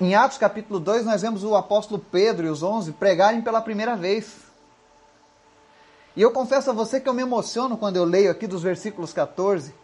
em 0.01 0.15
Atos 0.15 0.39
capítulo 0.39 0.81
2 0.81 1.05
nós 1.05 1.23
vemos 1.23 1.45
o 1.45 1.55
apóstolo 1.55 1.99
Pedro 2.11 2.47
e 2.47 2.51
os 2.51 2.63
onze 2.63 2.93
pregarem 2.93 3.43
pela 3.43 3.61
primeira 3.61 3.97
vez. 3.97 4.44
E 6.17 6.23
eu 6.23 6.31
confesso 6.31 6.71
a 6.71 6.73
você 6.73 7.01
que 7.01 7.09
eu 7.09 7.15
me 7.15 7.23
emociono 7.23 7.77
quando 7.77 7.97
eu 7.97 8.05
leio 8.05 8.31
aqui 8.31 8.47
dos 8.47 8.63
versículos 8.63 9.13
14 9.13 9.75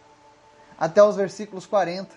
até 0.79 1.03
os 1.03 1.15
versículos 1.15 1.65
40. 1.65 2.15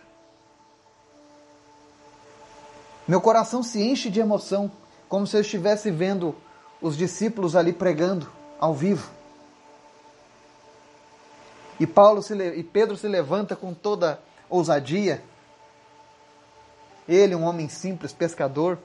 Meu 3.07 3.20
coração 3.20 3.62
se 3.62 3.83
enche 3.83 4.09
de 4.09 4.20
emoção, 4.20 4.70
como 5.09 5.27
se 5.27 5.37
eu 5.37 5.42
estivesse 5.42 5.90
vendo 5.90 6.35
os 6.81 6.96
discípulos 6.96 7.55
ali 7.55 7.72
pregando 7.72 8.31
ao 8.59 8.72
vivo. 8.72 9.11
E 11.79 11.87
Paulo 11.87 12.22
se, 12.22 12.35
e 12.35 12.62
Pedro 12.62 12.96
se 12.96 13.07
levanta 13.09 13.55
com 13.55 13.74
toda 13.74 14.20
ousadia. 14.48 15.22
Ele, 17.07 17.35
um 17.35 17.44
homem 17.44 17.68
simples, 17.68 18.12
pescador, 18.12 18.79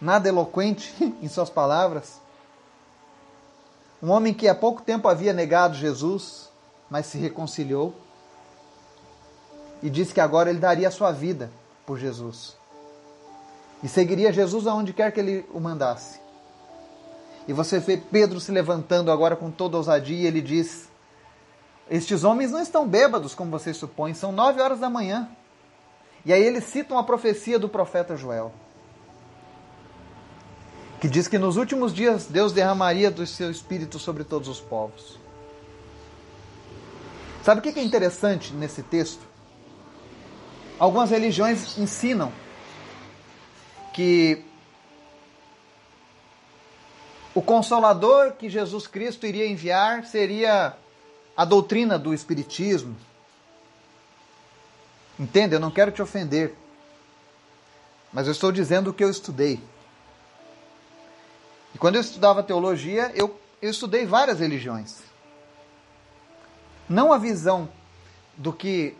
nada 0.00 0.28
eloquente 0.28 0.94
em 1.20 1.28
suas 1.28 1.50
palavras, 1.50 2.20
um 4.02 4.10
homem 4.10 4.34
que 4.34 4.48
há 4.48 4.54
pouco 4.54 4.82
tempo 4.82 5.08
havia 5.08 5.32
negado 5.32 5.74
Jesus, 5.74 6.50
mas 6.90 7.06
se 7.06 7.18
reconciliou 7.18 7.94
e 9.82 9.88
disse 9.88 10.12
que 10.12 10.20
agora 10.20 10.50
ele 10.50 10.58
daria 10.58 10.88
a 10.88 10.90
sua 10.90 11.12
vida 11.12 11.50
por 11.84 11.98
Jesus. 11.98 12.56
E 13.82 13.88
seguiria 13.88 14.32
Jesus 14.32 14.66
aonde 14.66 14.92
quer 14.92 15.12
que 15.12 15.20
ele 15.20 15.46
o 15.52 15.60
mandasse. 15.60 16.20
E 17.48 17.52
você 17.52 17.78
vê 17.78 17.96
Pedro 17.96 18.40
se 18.40 18.50
levantando 18.50 19.10
agora 19.10 19.36
com 19.36 19.50
toda 19.50 19.76
ousadia 19.76 20.22
e 20.22 20.26
ele 20.26 20.40
diz: 20.40 20.88
Estes 21.88 22.24
homens 22.24 22.50
não 22.50 22.60
estão 22.60 22.86
bêbados, 22.88 23.34
como 23.34 23.50
vocês 23.50 23.76
supõem, 23.76 24.14
são 24.14 24.32
nove 24.32 24.60
horas 24.60 24.80
da 24.80 24.90
manhã. 24.90 25.28
E 26.24 26.32
aí 26.32 26.42
eles 26.42 26.64
citam 26.64 26.98
a 26.98 27.04
profecia 27.04 27.58
do 27.58 27.68
profeta 27.68 28.16
Joel 28.16 28.52
que 31.00 31.08
diz 31.08 31.28
que 31.28 31.38
nos 31.38 31.56
últimos 31.56 31.92
dias 31.92 32.26
Deus 32.26 32.52
derramaria 32.52 33.10
do 33.10 33.26
seu 33.26 33.50
espírito 33.50 33.98
sobre 33.98 34.24
todos 34.24 34.48
os 34.48 34.60
povos. 34.60 35.18
Sabe 37.42 37.60
o 37.60 37.62
que 37.62 37.78
é 37.78 37.82
interessante 37.82 38.52
nesse 38.52 38.82
texto? 38.82 39.20
Algumas 40.78 41.10
religiões 41.10 41.78
ensinam 41.78 42.32
que 43.94 44.44
o 47.34 47.40
consolador 47.40 48.32
que 48.32 48.48
Jesus 48.48 48.86
Cristo 48.86 49.26
iria 49.26 49.46
enviar 49.46 50.04
seria 50.04 50.74
a 51.36 51.44
doutrina 51.44 51.98
do 51.98 52.14
Espiritismo. 52.14 52.96
Entende? 55.18 55.54
Eu 55.54 55.60
não 55.60 55.70
quero 55.70 55.90
te 55.92 56.02
ofender, 56.02 56.54
mas 58.12 58.26
eu 58.26 58.32
estou 58.32 58.50
dizendo 58.50 58.90
o 58.90 58.92
que 58.92 59.04
eu 59.04 59.10
estudei. 59.10 59.60
E 61.76 61.78
quando 61.78 61.96
eu 61.96 62.00
estudava 62.00 62.42
teologia, 62.42 63.12
eu, 63.14 63.38
eu 63.60 63.68
estudei 63.68 64.06
várias 64.06 64.40
religiões. 64.40 65.00
Não 66.88 67.12
a 67.12 67.18
visão 67.18 67.68
do 68.34 68.50
que 68.50 68.96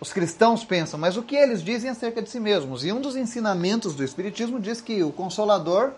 os 0.00 0.10
cristãos 0.10 0.64
pensam, 0.64 0.98
mas 0.98 1.18
o 1.18 1.22
que 1.22 1.36
eles 1.36 1.62
dizem 1.62 1.90
acerca 1.90 2.22
de 2.22 2.30
si 2.30 2.40
mesmos. 2.40 2.86
E 2.86 2.90
um 2.90 3.02
dos 3.02 3.16
ensinamentos 3.16 3.94
do 3.94 4.02
Espiritismo 4.02 4.58
diz 4.58 4.80
que 4.80 5.02
o 5.02 5.12
Consolador, 5.12 5.92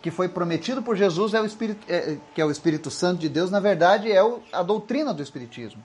que 0.00 0.12
foi 0.12 0.28
prometido 0.28 0.80
por 0.80 0.94
Jesus, 0.94 1.34
é 1.34 1.40
o 1.40 1.44
Espírito, 1.44 1.84
é, 1.88 2.16
que 2.32 2.40
é 2.40 2.44
o 2.44 2.50
Espírito 2.52 2.88
Santo 2.88 3.18
de 3.18 3.28
Deus, 3.28 3.50
na 3.50 3.58
verdade 3.58 4.12
é 4.12 4.22
o, 4.22 4.38
a 4.52 4.62
doutrina 4.62 5.12
do 5.12 5.24
Espiritismo. 5.24 5.84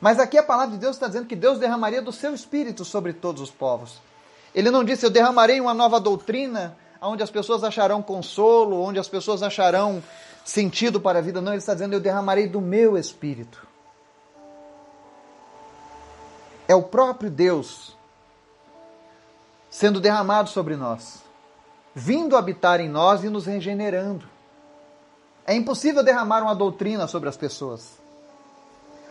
Mas 0.00 0.18
aqui 0.18 0.38
a 0.38 0.42
palavra 0.42 0.74
de 0.74 0.80
Deus 0.80 0.96
está 0.96 1.06
dizendo 1.06 1.26
que 1.26 1.36
Deus 1.36 1.58
derramaria 1.58 2.00
do 2.00 2.12
seu 2.12 2.32
Espírito 2.32 2.82
sobre 2.82 3.12
todos 3.12 3.42
os 3.42 3.50
povos. 3.50 4.00
Ele 4.54 4.70
não 4.70 4.82
disse, 4.82 5.04
eu 5.04 5.10
derramarei 5.10 5.60
uma 5.60 5.74
nova 5.74 6.00
doutrina 6.00 6.74
onde 7.00 7.22
as 7.22 7.30
pessoas 7.30 7.62
acharão 7.62 8.02
consolo, 8.02 8.80
onde 8.80 8.98
as 8.98 9.08
pessoas 9.08 9.42
acharão 9.42 10.02
sentido 10.44 11.00
para 11.00 11.18
a 11.18 11.22
vida. 11.22 11.40
Não, 11.40 11.52
ele 11.52 11.58
está 11.58 11.74
dizendo: 11.74 11.94
Eu 11.94 12.00
derramarei 12.00 12.48
do 12.48 12.60
meu 12.60 12.96
espírito. 12.96 13.66
É 16.66 16.74
o 16.74 16.82
próprio 16.82 17.30
Deus 17.30 17.96
sendo 19.70 20.00
derramado 20.00 20.50
sobre 20.50 20.76
nós, 20.76 21.22
vindo 21.94 22.36
habitar 22.36 22.80
em 22.80 22.88
nós 22.88 23.22
e 23.22 23.28
nos 23.28 23.46
regenerando. 23.46 24.26
É 25.46 25.54
impossível 25.54 26.02
derramar 26.02 26.42
uma 26.42 26.54
doutrina 26.54 27.06
sobre 27.06 27.28
as 27.28 27.36
pessoas. 27.36 27.96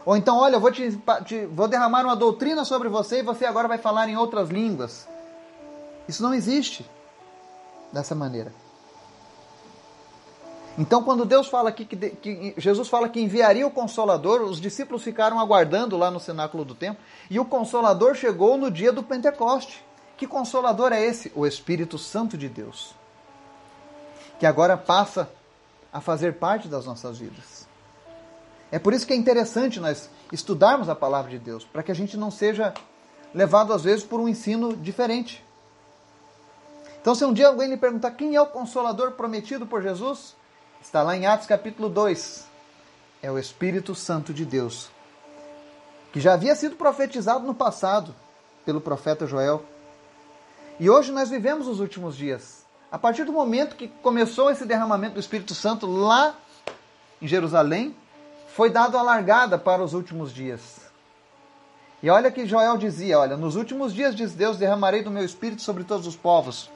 Ou 0.06 0.16
então, 0.16 0.38
olha, 0.38 0.56
eu 0.56 0.60
vou, 0.60 0.72
te, 0.72 0.98
te, 1.26 1.46
vou 1.48 1.68
derramar 1.68 2.04
uma 2.06 2.16
doutrina 2.16 2.64
sobre 2.64 2.88
você 2.90 3.20
e 3.20 3.24
você 3.24 3.46
agora 3.46 3.68
vai 3.68 3.78
falar 3.78 4.08
em 4.08 4.16
outras 4.16 4.50
línguas. 4.50 5.08
Isso 6.08 6.24
não 6.24 6.34
existe 6.34 6.86
dessa 7.92 8.16
maneira. 8.16 8.52
Então, 10.78 11.04
quando 11.04 11.26
Deus 11.26 11.48
fala 11.48 11.70
aqui 11.70 11.86
que, 11.86 11.96
que, 11.96 12.54
Jesus 12.56 12.88
fala 12.88 13.10
que 13.10 13.20
enviaria 13.20 13.66
o 13.66 13.72
Consolador, 13.72 14.42
os 14.44 14.62
discípulos 14.62 15.04
ficaram 15.04 15.40
aguardando 15.40 15.98
lá 15.98 16.12
no 16.12 16.20
cenáculo 16.20 16.64
do 16.64 16.76
templo, 16.76 17.04
e 17.32 17.40
o 17.40 17.46
Consolador 17.46 18.14
chegou 18.14 18.58
no 18.58 18.70
dia 18.70 18.92
do 18.92 19.02
Pentecoste. 19.02 19.84
Que 20.16 20.28
Consolador 20.28 20.94
é 20.94 21.04
esse? 21.04 21.32
O 21.36 21.48
Espírito 21.48 21.98
Santo 21.98 22.38
de 22.38 22.48
Deus, 22.48 22.94
que 24.40 24.46
agora 24.46 24.78
passa 24.78 25.30
a 25.92 26.00
fazer 26.00 26.34
parte 26.34 26.68
das 26.68 26.86
nossas 26.86 27.18
vidas. 27.18 27.68
É 28.72 28.78
por 28.78 28.94
isso 28.94 29.08
que 29.08 29.14
é 29.14 29.16
interessante 29.16 29.80
nós 29.80 30.10
estudarmos 30.32 30.90
a 30.90 30.96
palavra 30.96 31.32
de 31.32 31.40
Deus, 31.40 31.64
para 31.64 31.82
que 31.82 31.92
a 31.92 31.96
gente 31.96 32.18
não 32.18 32.30
seja 32.30 32.74
levado 33.34 33.74
às 33.74 33.84
vezes 33.84 34.04
por 34.04 34.20
um 34.20 34.30
ensino 34.30 34.76
diferente. 34.76 35.44
Então, 37.08 37.16
se 37.16 37.24
um 37.24 37.32
dia 37.32 37.48
alguém 37.48 37.70
lhe 37.70 37.78
perguntar 37.78 38.12
quem 38.12 38.36
é 38.36 38.42
o 38.42 38.46
consolador 38.46 39.14
prometido 39.14 39.66
por 39.66 39.82
Jesus, 39.82 40.36
está 40.82 41.02
lá 41.02 41.16
em 41.16 41.26
Atos 41.26 41.48
capítulo 41.48 41.88
2. 41.88 42.46
É 43.24 43.32
o 43.32 43.40
Espírito 43.40 43.96
Santo 43.96 44.34
de 44.34 44.44
Deus, 44.44 44.90
que 46.12 46.20
já 46.20 46.34
havia 46.34 46.54
sido 46.54 46.76
profetizado 46.76 47.48
no 47.48 47.56
passado 47.56 48.14
pelo 48.66 48.82
profeta 48.82 49.26
Joel. 49.26 49.64
E 50.82 50.90
hoje 50.90 51.14
nós 51.14 51.30
vivemos 51.30 51.66
os 51.70 51.80
últimos 51.80 52.18
dias. 52.18 52.66
A 52.92 53.00
partir 53.00 53.24
do 53.24 53.32
momento 53.32 53.78
que 53.78 53.88
começou 53.88 54.52
esse 54.52 54.66
derramamento 54.66 55.14
do 55.14 55.22
Espírito 55.22 55.56
Santo 55.56 55.88
lá 55.88 56.36
em 57.22 57.28
Jerusalém, 57.30 57.96
foi 58.50 58.70
dado 58.70 58.98
a 58.98 59.02
largada 59.02 59.58
para 59.58 59.82
os 59.82 59.94
últimos 59.94 60.34
dias. 60.34 60.82
E 62.04 62.10
olha 62.10 62.30
que 62.30 62.46
Joel 62.46 62.78
dizia: 62.78 63.18
Olha, 63.18 63.38
nos 63.38 63.56
últimos 63.56 63.94
dias, 63.94 64.14
diz 64.14 64.34
Deus, 64.34 64.58
derramarei 64.58 65.04
do 65.04 65.10
meu 65.10 65.24
espírito 65.24 65.62
sobre 65.62 65.86
todos 65.86 66.06
os 66.06 66.18
povos. 66.18 66.70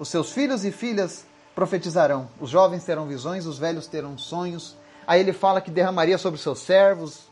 Os 0.00 0.08
seus 0.08 0.32
filhos 0.32 0.64
e 0.64 0.72
filhas 0.72 1.26
profetizarão. 1.54 2.26
Os 2.40 2.48
jovens 2.48 2.82
terão 2.84 3.06
visões, 3.06 3.44
os 3.44 3.58
velhos 3.58 3.86
terão 3.86 4.16
sonhos. 4.16 4.74
Aí 5.06 5.20
ele 5.20 5.34
fala 5.34 5.60
que 5.60 5.70
derramaria 5.70 6.16
sobre 6.16 6.38
os 6.38 6.42
seus 6.42 6.60
servos 6.60 7.24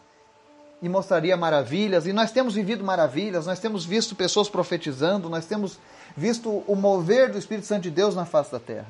e 0.83 0.89
mostraria 0.89 1.35
maravilhas. 1.35 2.07
E 2.07 2.13
nós 2.13 2.31
temos 2.31 2.55
vivido 2.55 2.85
maravilhas, 2.85 3.47
nós 3.47 3.59
temos 3.59 3.87
visto 3.87 4.15
pessoas 4.15 4.51
profetizando, 4.51 5.31
nós 5.31 5.47
temos 5.47 5.79
visto 6.15 6.63
o 6.67 6.77
mover 6.77 7.33
do 7.33 7.39
Espírito 7.39 7.67
Santo 7.67 7.85
de 7.85 7.91
Deus 7.91 8.15
na 8.15 8.27
face 8.27 8.53
da 8.53 8.61
terra. 8.61 8.87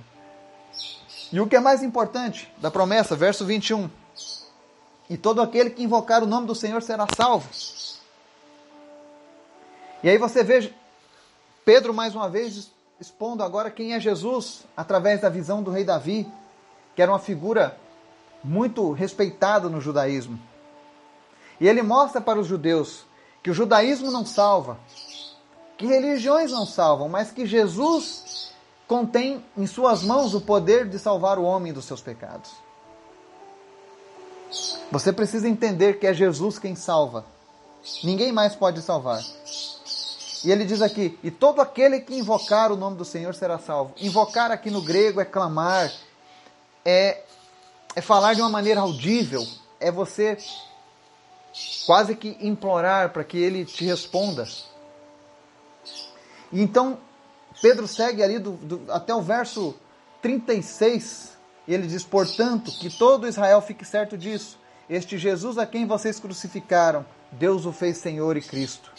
E 1.32 1.40
o 1.40 1.46
que 1.46 1.54
é 1.54 1.60
mais 1.60 1.80
importante 1.80 2.52
da 2.58 2.72
promessa, 2.72 3.14
verso 3.14 3.44
21. 3.44 3.88
E 5.08 5.16
todo 5.16 5.40
aquele 5.40 5.70
que 5.70 5.84
invocar 5.84 6.24
o 6.24 6.26
nome 6.26 6.48
do 6.48 6.54
Senhor 6.54 6.82
será 6.82 7.06
salvo. 7.16 7.48
E 10.02 10.10
aí 10.10 10.18
você 10.18 10.42
vê 10.42 10.72
Pedro 11.64 11.94
mais 11.94 12.16
uma 12.16 12.28
vez 12.28 12.76
expondo 13.00 13.42
agora 13.42 13.70
quem 13.70 13.94
é 13.94 14.00
Jesus 14.00 14.64
através 14.76 15.20
da 15.20 15.28
visão 15.28 15.62
do 15.62 15.70
rei 15.70 15.84
Davi, 15.84 16.30
que 16.94 17.02
era 17.02 17.12
uma 17.12 17.18
figura 17.18 17.78
muito 18.42 18.92
respeitada 18.92 19.68
no 19.68 19.80
judaísmo. 19.80 20.38
E 21.60 21.68
ele 21.68 21.82
mostra 21.82 22.20
para 22.20 22.38
os 22.38 22.46
judeus 22.46 23.04
que 23.42 23.50
o 23.50 23.54
judaísmo 23.54 24.10
não 24.10 24.26
salva, 24.26 24.78
que 25.76 25.86
religiões 25.86 26.50
não 26.50 26.66
salvam, 26.66 27.08
mas 27.08 27.30
que 27.30 27.46
Jesus 27.46 28.52
contém 28.86 29.44
em 29.56 29.66
suas 29.66 30.02
mãos 30.02 30.34
o 30.34 30.40
poder 30.40 30.88
de 30.88 30.98
salvar 30.98 31.38
o 31.38 31.44
homem 31.44 31.72
dos 31.72 31.84
seus 31.84 32.00
pecados. 32.00 32.50
Você 34.90 35.12
precisa 35.12 35.48
entender 35.48 35.98
que 35.98 36.06
é 36.06 36.14
Jesus 36.14 36.58
quem 36.58 36.74
salva. 36.74 37.24
Ninguém 38.02 38.32
mais 38.32 38.56
pode 38.56 38.80
salvar. 38.80 39.22
E 40.44 40.50
ele 40.50 40.64
diz 40.64 40.82
aqui: 40.82 41.18
E 41.22 41.30
todo 41.30 41.60
aquele 41.60 42.00
que 42.00 42.14
invocar 42.14 42.70
o 42.70 42.76
nome 42.76 42.96
do 42.96 43.04
Senhor 43.04 43.34
será 43.34 43.58
salvo. 43.58 43.94
Invocar 44.00 44.50
aqui 44.50 44.70
no 44.70 44.82
grego 44.82 45.20
é 45.20 45.24
clamar, 45.24 45.92
é, 46.84 47.22
é 47.94 48.00
falar 48.00 48.34
de 48.34 48.40
uma 48.40 48.50
maneira 48.50 48.80
audível, 48.80 49.44
é 49.80 49.90
você 49.90 50.38
quase 51.86 52.14
que 52.14 52.36
implorar 52.40 53.10
para 53.10 53.24
que 53.24 53.38
ele 53.38 53.64
te 53.64 53.84
responda. 53.84 54.46
E 56.52 56.62
então, 56.62 56.98
Pedro 57.60 57.86
segue 57.86 58.22
ali 58.22 58.38
do, 58.38 58.52
do, 58.52 58.92
até 58.92 59.14
o 59.14 59.20
verso 59.20 59.74
36, 60.22 61.36
e 61.66 61.74
ele 61.74 61.86
diz: 61.86 62.04
Portanto, 62.04 62.70
que 62.78 62.90
todo 62.90 63.28
Israel 63.28 63.60
fique 63.60 63.84
certo 63.84 64.16
disso. 64.16 64.58
Este 64.88 65.18
Jesus 65.18 65.58
a 65.58 65.66
quem 65.66 65.86
vocês 65.86 66.18
crucificaram, 66.18 67.04
Deus 67.32 67.66
o 67.66 67.72
fez 67.72 67.98
Senhor 67.98 68.36
e 68.38 68.40
Cristo. 68.40 68.90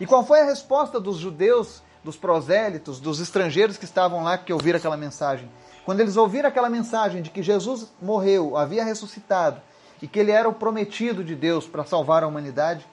E 0.00 0.06
qual 0.06 0.24
foi 0.24 0.40
a 0.40 0.44
resposta 0.44 1.00
dos 1.00 1.18
judeus, 1.18 1.82
dos 2.04 2.16
prosélitos, 2.16 3.00
dos 3.00 3.20
estrangeiros 3.20 3.76
que 3.76 3.84
estavam 3.84 4.22
lá 4.22 4.38
que 4.38 4.52
ouviram 4.52 4.78
aquela 4.78 4.96
mensagem? 4.96 5.50
Quando 5.84 6.00
eles 6.00 6.16
ouviram 6.16 6.48
aquela 6.48 6.68
mensagem 6.68 7.22
de 7.22 7.30
que 7.30 7.42
Jesus 7.42 7.90
morreu, 8.00 8.56
havia 8.56 8.84
ressuscitado 8.84 9.60
e 10.00 10.06
que 10.06 10.18
ele 10.18 10.30
era 10.30 10.48
o 10.48 10.52
prometido 10.52 11.24
de 11.24 11.34
Deus 11.34 11.66
para 11.66 11.84
salvar 11.84 12.22
a 12.22 12.28
humanidade, 12.28 12.86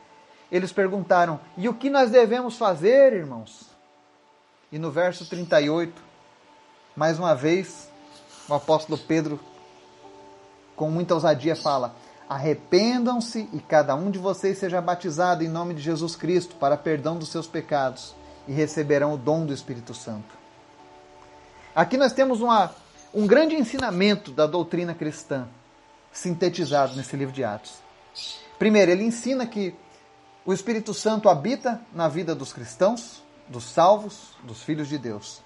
eles 0.52 0.72
perguntaram: 0.72 1.40
E 1.58 1.68
o 1.68 1.74
que 1.74 1.90
nós 1.90 2.10
devemos 2.10 2.58
fazer, 2.58 3.14
irmãos? 3.14 3.70
E 4.72 4.80
no 4.80 4.90
verso 4.90 5.26
38, 5.26 6.02
mais 6.96 7.20
uma 7.20 7.36
vez, 7.36 7.90
o 8.48 8.54
apóstolo 8.54 8.98
Pedro, 8.98 9.40
com 10.76 10.90
muita 10.90 11.14
ousadia, 11.14 11.56
fala: 11.56 11.94
Arrependam-se 12.28 13.48
e 13.54 13.60
cada 13.60 13.96
um 13.96 14.10
de 14.10 14.18
vocês 14.18 14.58
seja 14.58 14.82
batizado 14.82 15.44
em 15.44 15.48
nome 15.48 15.74
de 15.74 15.82
Jesus 15.82 16.16
Cristo 16.16 16.56
para 16.56 16.76
perdão 16.76 17.18
dos 17.18 17.30
seus 17.30 17.46
pecados 17.46 18.16
e 18.48 18.52
receberão 18.52 19.14
o 19.14 19.18
dom 19.18 19.46
do 19.46 19.54
Espírito 19.54 19.94
Santo. 19.94 20.36
Aqui 21.76 21.98
nós 21.98 22.14
temos 22.14 22.42
uma, 22.42 22.74
um 23.14 23.28
grande 23.28 23.56
ensinamento 23.56 24.32
da 24.32 24.48
doutrina 24.48 24.94
cristã 24.94 25.48
sintetizado 26.12 26.96
nesse 26.96 27.16
livro 27.16 27.34
de 27.34 27.44
Atos. 27.44 27.74
Primeiro, 28.58 28.92
ele 28.92 29.04
ensina 29.04 29.46
que 29.46 29.76
o 30.46 30.54
Espírito 30.54 30.94
Santo 30.94 31.28
habita 31.28 31.82
na 31.94 32.08
vida 32.08 32.34
dos 32.34 32.54
cristãos, 32.54 33.24
dos 33.48 33.66
salvos, 33.66 34.30
dos 34.44 34.64
filhos 34.64 34.88
de 34.88 34.98
Deus. 34.98 35.42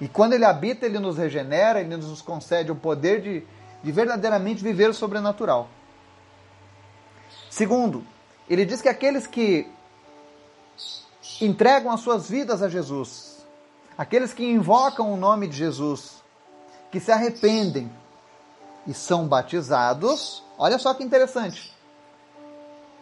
E 0.00 0.06
quando 0.06 0.34
ele 0.34 0.44
habita, 0.44 0.86
ele 0.86 0.98
nos 0.98 1.18
regenera, 1.18 1.80
ele 1.80 1.96
nos 1.96 2.22
concede 2.22 2.70
o 2.70 2.76
poder 2.76 3.20
de 3.20 3.42
de 3.82 3.92
verdadeiramente 3.92 4.62
viver 4.62 4.90
o 4.90 4.94
sobrenatural. 4.94 5.68
Segundo, 7.50 8.06
ele 8.48 8.64
diz 8.64 8.82
que 8.82 8.88
aqueles 8.88 9.26
que 9.26 9.70
entregam 11.40 11.90
as 11.90 12.00
suas 12.00 12.28
vidas 12.28 12.62
a 12.62 12.68
Jesus, 12.68 13.46
aqueles 13.96 14.32
que 14.32 14.44
invocam 14.44 15.12
o 15.12 15.16
nome 15.16 15.46
de 15.46 15.56
Jesus, 15.56 16.22
que 16.90 17.00
se 17.00 17.10
arrependem 17.10 17.90
e 18.86 18.94
são 18.94 19.26
batizados, 19.26 20.42
olha 20.58 20.78
só 20.78 20.94
que 20.94 21.02
interessante. 21.02 21.74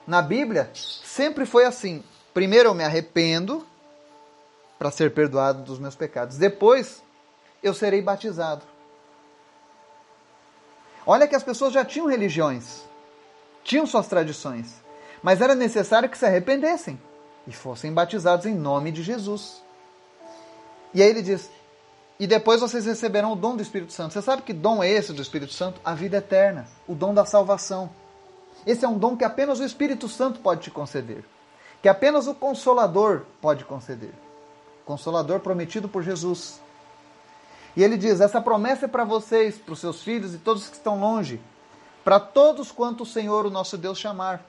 Na 0.06 0.20
Bíblia, 0.20 0.70
sempre 0.74 1.46
foi 1.46 1.64
assim: 1.64 2.02
primeiro 2.32 2.68
eu 2.70 2.74
me 2.74 2.84
arrependo 2.84 3.66
para 4.78 4.90
ser 4.90 5.14
perdoado 5.14 5.62
dos 5.62 5.78
meus 5.78 5.94
pecados, 5.94 6.37
depois 6.37 7.02
eu 7.62 7.72
serei 7.72 8.02
batizado. 8.02 8.73
Olha 11.06 11.26
que 11.28 11.34
as 11.34 11.42
pessoas 11.42 11.72
já 11.72 11.84
tinham 11.84 12.06
religiões, 12.06 12.82
tinham 13.62 13.86
suas 13.86 14.06
tradições, 14.06 14.82
mas 15.22 15.40
era 15.40 15.54
necessário 15.54 16.08
que 16.08 16.18
se 16.18 16.24
arrependessem 16.24 17.00
e 17.46 17.52
fossem 17.52 17.92
batizados 17.92 18.46
em 18.46 18.54
nome 18.54 18.90
de 18.90 19.02
Jesus. 19.02 19.62
E 20.92 21.02
aí 21.02 21.08
ele 21.08 21.22
diz: 21.22 21.50
e 22.18 22.26
depois 22.26 22.60
vocês 22.60 22.86
receberão 22.86 23.32
o 23.32 23.36
dom 23.36 23.56
do 23.56 23.62
Espírito 23.62 23.92
Santo. 23.92 24.12
Você 24.12 24.22
sabe 24.22 24.42
que 24.42 24.52
dom 24.52 24.82
é 24.82 24.88
esse 24.88 25.12
do 25.12 25.20
Espírito 25.20 25.52
Santo? 25.52 25.80
A 25.84 25.94
vida 25.94 26.18
eterna, 26.18 26.66
o 26.86 26.94
dom 26.94 27.12
da 27.12 27.24
salvação. 27.24 27.90
Esse 28.64 28.84
é 28.84 28.88
um 28.88 28.96
dom 28.96 29.16
que 29.16 29.24
apenas 29.24 29.58
o 29.58 29.64
Espírito 29.64 30.08
Santo 30.08 30.38
pode 30.38 30.62
te 30.62 30.70
conceder, 30.70 31.24
que 31.82 31.88
apenas 31.88 32.28
o 32.28 32.34
Consolador 32.34 33.22
pode 33.40 33.64
conceder. 33.64 34.12
Consolador 34.84 35.40
prometido 35.40 35.88
por 35.88 36.02
Jesus. 36.02 36.60
E 37.76 37.82
ele 37.82 37.96
diz: 37.96 38.20
Essa 38.20 38.40
promessa 38.40 38.84
é 38.87 38.88
para 38.88 39.04
vocês, 39.04 39.56
para 39.56 39.72
os 39.72 39.80
seus 39.80 40.02
filhos 40.02 40.34
e 40.34 40.38
todos 40.38 40.68
que 40.68 40.76
estão 40.76 40.98
longe, 40.98 41.40
para 42.04 42.20
todos 42.20 42.70
quanto 42.70 43.02
o 43.02 43.06
Senhor, 43.06 43.46
o 43.46 43.50
nosso 43.50 43.76
Deus, 43.76 43.98
chamar. 43.98 44.44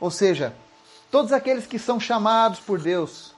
Ou 0.00 0.10
seja, 0.10 0.54
todos 1.10 1.32
aqueles 1.32 1.66
que 1.66 1.78
são 1.78 1.98
chamados 1.98 2.60
por 2.60 2.80
Deus, 2.80 3.34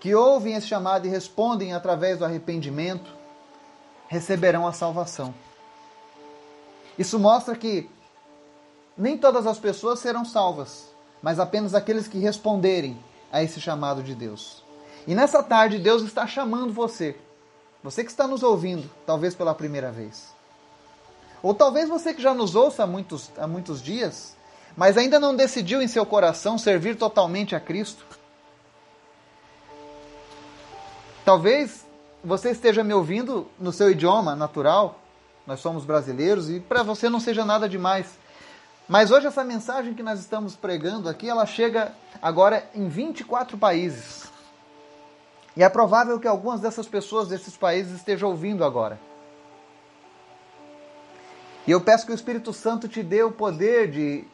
que 0.00 0.14
ouvem 0.14 0.54
esse 0.54 0.66
chamado 0.66 1.06
e 1.06 1.10
respondem 1.10 1.72
através 1.72 2.18
do 2.18 2.24
arrependimento, 2.24 3.10
receberão 4.08 4.66
a 4.66 4.72
salvação. 4.72 5.34
Isso 6.98 7.18
mostra 7.18 7.54
que 7.54 7.88
nem 8.96 9.16
todas 9.16 9.46
as 9.46 9.58
pessoas 9.58 10.00
serão 10.00 10.24
salvas, 10.24 10.88
mas 11.22 11.38
apenas 11.38 11.74
aqueles 11.74 12.08
que 12.08 12.18
responderem 12.18 12.98
a 13.30 13.42
esse 13.42 13.60
chamado 13.60 14.02
de 14.02 14.14
Deus. 14.14 14.64
E 15.06 15.14
nessa 15.14 15.42
tarde, 15.42 15.78
Deus 15.78 16.02
está 16.02 16.26
chamando 16.26 16.72
você 16.72 17.16
você 17.82 18.02
que 18.02 18.10
está 18.10 18.26
nos 18.26 18.42
ouvindo, 18.42 18.88
talvez 19.06 19.34
pela 19.34 19.54
primeira 19.54 19.90
vez. 19.90 20.34
Ou 21.42 21.54
talvez 21.54 21.88
você 21.88 22.12
que 22.12 22.20
já 22.20 22.34
nos 22.34 22.54
ouça 22.54 22.82
há 22.82 22.86
muitos, 22.86 23.30
há 23.38 23.46
muitos 23.46 23.80
dias, 23.82 24.36
mas 24.76 24.96
ainda 24.96 25.20
não 25.20 25.34
decidiu 25.34 25.80
em 25.80 25.88
seu 25.88 26.04
coração 26.04 26.58
servir 26.58 26.96
totalmente 26.96 27.54
a 27.54 27.60
Cristo. 27.60 28.04
Talvez 31.24 31.86
você 32.24 32.50
esteja 32.50 32.82
me 32.82 32.92
ouvindo 32.92 33.46
no 33.58 33.72
seu 33.72 33.90
idioma 33.90 34.34
natural, 34.34 35.00
nós 35.46 35.60
somos 35.60 35.84
brasileiros, 35.84 36.50
e 36.50 36.60
para 36.60 36.82
você 36.82 37.08
não 37.08 37.20
seja 37.20 37.44
nada 37.44 37.68
demais. 37.68 38.18
Mas 38.88 39.10
hoje 39.10 39.26
essa 39.26 39.44
mensagem 39.44 39.94
que 39.94 40.02
nós 40.02 40.18
estamos 40.18 40.56
pregando 40.56 41.08
aqui, 41.08 41.28
ela 41.28 41.44
chega 41.46 41.92
agora 42.20 42.68
em 42.74 42.88
24 42.88 43.56
países. 43.58 44.27
E 45.58 45.62
é 45.64 45.68
provável 45.68 46.20
que 46.20 46.28
algumas 46.28 46.60
dessas 46.60 46.86
pessoas 46.86 47.26
desses 47.26 47.56
países 47.56 47.96
estejam 47.96 48.28
ouvindo 48.28 48.64
agora. 48.64 48.96
E 51.66 51.72
eu 51.72 51.80
peço 51.80 52.06
que 52.06 52.12
o 52.12 52.14
Espírito 52.14 52.52
Santo 52.52 52.86
te 52.86 53.02
dê 53.02 53.24
o 53.24 53.32
poder 53.32 53.90
de 53.90 54.24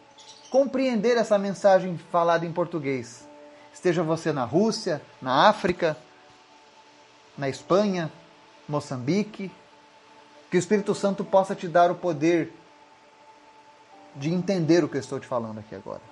compreender 0.51 1.17
essa 1.17 1.39
mensagem 1.39 1.97
falada 2.13 2.45
em 2.45 2.53
português. 2.53 3.27
Esteja 3.73 4.03
você 4.03 4.35
na 4.35 4.45
Rússia, 4.45 5.01
na 5.23 5.49
África, 5.49 5.97
na 7.39 7.49
Espanha, 7.49 8.13
Moçambique, 8.69 9.51
que 10.51 10.59
o 10.59 10.61
Espírito 10.61 10.95
Santo 10.95 11.25
possa 11.25 11.55
te 11.55 11.67
dar 11.67 11.91
o 11.91 11.95
poder 11.95 12.53
de 14.15 14.31
entender 14.31 14.85
o 14.85 14.91
que 14.91 14.99
eu 14.99 15.01
estou 15.01 15.19
te 15.19 15.27
falando 15.27 15.59
aqui 15.61 15.75
agora. 15.75 16.03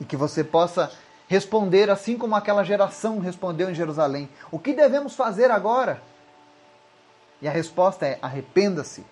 E 0.00 0.06
que 0.06 0.16
você 0.16 0.42
possa 0.42 0.90
responder 1.32 1.88
assim 1.88 2.18
como 2.18 2.36
aquela 2.36 2.62
geração 2.62 3.18
respondeu 3.18 3.70
em 3.70 3.74
Jerusalém: 3.74 4.28
O 4.50 4.58
que 4.58 4.74
devemos 4.74 5.14
fazer 5.14 5.50
agora? 5.50 6.02
E 7.40 7.48
a 7.48 7.50
resposta 7.50 8.04
é: 8.04 8.18
arrependa-se, 8.20 9.02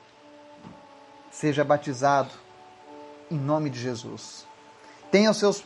seja 1.31 1.65
batizado 1.65 2.29
em 3.31 3.39
nome 3.39 3.71
de 3.71 3.81
Jesus. 3.81 4.47
Tenha 5.11 5.31
os 5.31 5.39
seus 5.39 5.65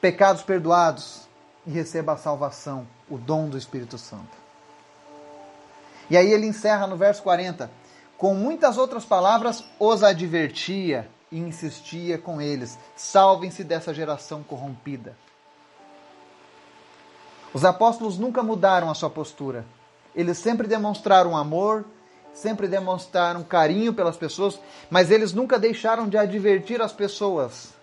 pecados 0.00 0.42
perdoados 0.42 1.28
e 1.66 1.70
receba 1.70 2.14
a 2.14 2.16
salvação, 2.16 2.86
o 3.06 3.18
dom 3.18 3.46
do 3.46 3.58
Espírito 3.58 3.98
Santo. 3.98 4.34
E 6.08 6.16
aí 6.16 6.32
ele 6.32 6.46
encerra 6.46 6.86
no 6.86 6.96
verso 6.96 7.22
40: 7.22 7.70
Com 8.16 8.34
muitas 8.34 8.78
outras 8.78 9.04
palavras 9.04 9.62
os 9.78 10.02
advertia 10.02 11.06
e 11.30 11.38
insistia 11.38 12.16
com 12.16 12.40
eles: 12.40 12.78
salvem-se 12.96 13.62
dessa 13.62 13.92
geração 13.92 14.42
corrompida. 14.42 15.14
Os 17.52 17.64
apóstolos 17.64 18.18
nunca 18.18 18.42
mudaram 18.42 18.90
a 18.90 18.94
sua 18.94 19.10
postura. 19.10 19.64
Eles 20.14 20.38
sempre 20.38 20.66
demonstraram 20.66 21.36
amor, 21.36 21.84
sempre 22.32 22.68
demonstraram 22.68 23.42
carinho 23.42 23.94
pelas 23.94 24.16
pessoas, 24.16 24.58
mas 24.90 25.10
eles 25.10 25.32
nunca 25.32 25.58
deixaram 25.58 26.08
de 26.08 26.18
advertir 26.18 26.80
as 26.82 26.92
pessoas 26.92 27.74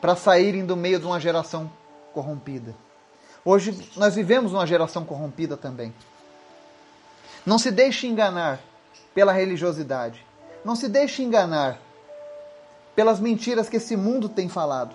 para 0.00 0.16
saírem 0.16 0.64
do 0.64 0.76
meio 0.76 0.98
de 0.98 1.06
uma 1.06 1.20
geração 1.20 1.70
corrompida. 2.12 2.74
Hoje 3.44 3.88
nós 3.96 4.14
vivemos 4.14 4.52
uma 4.52 4.66
geração 4.66 5.04
corrompida 5.04 5.56
também. 5.56 5.92
Não 7.44 7.58
se 7.58 7.70
deixe 7.70 8.06
enganar 8.06 8.60
pela 9.14 9.32
religiosidade. 9.32 10.24
Não 10.64 10.76
se 10.76 10.88
deixe 10.88 11.22
enganar 11.22 11.80
pelas 12.94 13.18
mentiras 13.18 13.68
que 13.68 13.78
esse 13.78 13.96
mundo 13.96 14.28
tem 14.28 14.48
falado. 14.48 14.94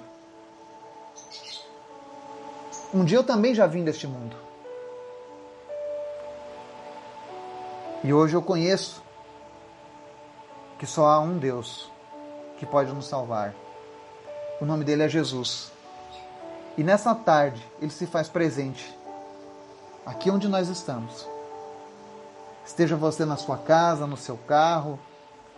Um 2.97 3.05
dia 3.05 3.19
eu 3.19 3.23
também 3.23 3.53
já 3.53 3.67
vim 3.67 3.83
deste 3.83 4.07
mundo. 4.07 4.35
E 8.03 8.11
hoje 8.11 8.35
eu 8.35 8.41
conheço 8.41 9.03
que 10.79 10.87
só 10.87 11.05
há 11.05 11.19
um 11.19 11.37
Deus 11.37 11.91
que 12.57 12.65
pode 12.65 12.91
nos 12.91 13.05
salvar. 13.05 13.53
O 14.59 14.65
nome 14.65 14.83
dele 14.83 15.03
é 15.03 15.09
Jesus. 15.09 15.71
E 16.75 16.83
nessa 16.83 17.13
tarde 17.13 17.63
ele 17.79 17.91
se 17.91 18.07
faz 18.07 18.29
presente 18.29 18.97
aqui 20.03 20.31
onde 20.31 20.47
nós 20.47 20.67
estamos. 20.67 21.27
Esteja 22.65 22.95
você 22.95 23.25
na 23.25 23.37
sua 23.37 23.59
casa, 23.59 24.07
no 24.07 24.17
seu 24.17 24.37
carro, 24.37 24.99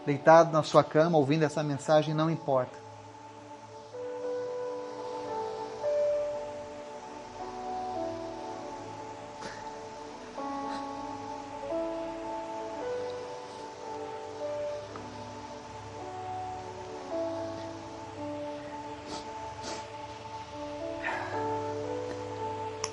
deitado 0.05 0.51
na 0.51 0.61
sua 0.61 0.83
cama, 0.83 1.17
ouvindo 1.17 1.45
essa 1.45 1.63
mensagem, 1.63 2.13
não 2.13 2.29
importa. 2.29 2.88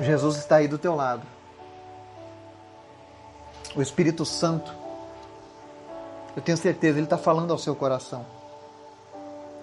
Jesus 0.06 0.36
está 0.36 0.56
aí 0.56 0.68
do 0.68 0.78
teu 0.78 0.94
lado. 0.94 1.26
O 3.74 3.82
Espírito 3.82 4.24
Santo, 4.24 4.72
eu 6.36 6.42
tenho 6.42 6.56
certeza, 6.56 6.98
ele 6.98 7.06
está 7.06 7.18
falando 7.18 7.50
ao 7.50 7.58
seu 7.58 7.74
coração. 7.74 8.24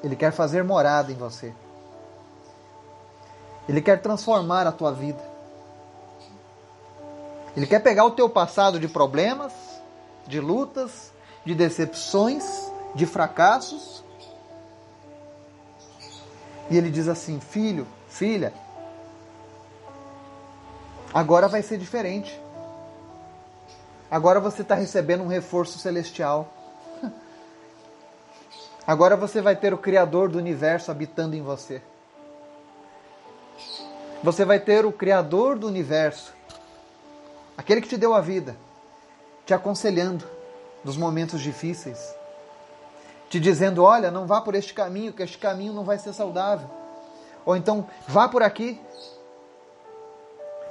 Ele 0.03 0.15
quer 0.15 0.31
fazer 0.33 0.63
morada 0.63 1.11
em 1.11 1.15
você. 1.15 1.53
Ele 3.67 3.81
quer 3.81 4.01
transformar 4.01 4.67
a 4.67 4.71
tua 4.71 4.91
vida. 4.91 5.23
Ele 7.55 7.65
quer 7.65 7.79
pegar 7.79 8.03
o 8.03 8.11
teu 8.11 8.29
passado 8.29 8.79
de 8.79 8.87
problemas, 8.87 9.53
de 10.27 10.39
lutas, 10.41 11.13
de 11.45 11.55
decepções, 11.55 12.43
de 12.93 13.05
fracassos. 13.05 14.03
E 16.69 16.77
ele 16.77 16.89
diz 16.89 17.07
assim: 17.07 17.39
Filho, 17.39 17.87
filha, 18.07 18.53
Agora 21.13 21.47
vai 21.47 21.61
ser 21.61 21.77
diferente. 21.77 22.41
Agora 24.09 24.39
você 24.39 24.63
está 24.63 24.75
recebendo 24.75 25.23
um 25.23 25.27
reforço 25.27 25.77
celestial. 25.77 26.51
Agora 28.87 29.15
você 29.15 29.41
vai 29.41 29.55
ter 29.55 29.73
o 29.73 29.77
Criador 29.77 30.29
do 30.29 30.37
universo 30.37 30.89
habitando 30.89 31.35
em 31.35 31.41
você. 31.41 31.81
Você 34.23 34.45
vai 34.45 34.59
ter 34.59 34.85
o 34.85 34.91
Criador 34.91 35.59
do 35.59 35.67
universo, 35.67 36.33
aquele 37.57 37.81
que 37.81 37.89
te 37.89 37.97
deu 37.97 38.13
a 38.13 38.21
vida, 38.21 38.55
te 39.45 39.53
aconselhando 39.53 40.25
nos 40.81 40.95
momentos 40.95 41.41
difíceis, 41.41 42.15
te 43.29 43.39
dizendo: 43.39 43.83
olha, 43.83 44.09
não 44.09 44.25
vá 44.25 44.39
por 44.39 44.55
este 44.55 44.73
caminho, 44.73 45.11
que 45.11 45.21
este 45.21 45.37
caminho 45.37 45.73
não 45.73 45.83
vai 45.83 45.99
ser 45.99 46.13
saudável. 46.13 46.69
Ou 47.45 47.57
então, 47.57 47.85
vá 48.07 48.29
por 48.29 48.41
aqui, 48.41 48.79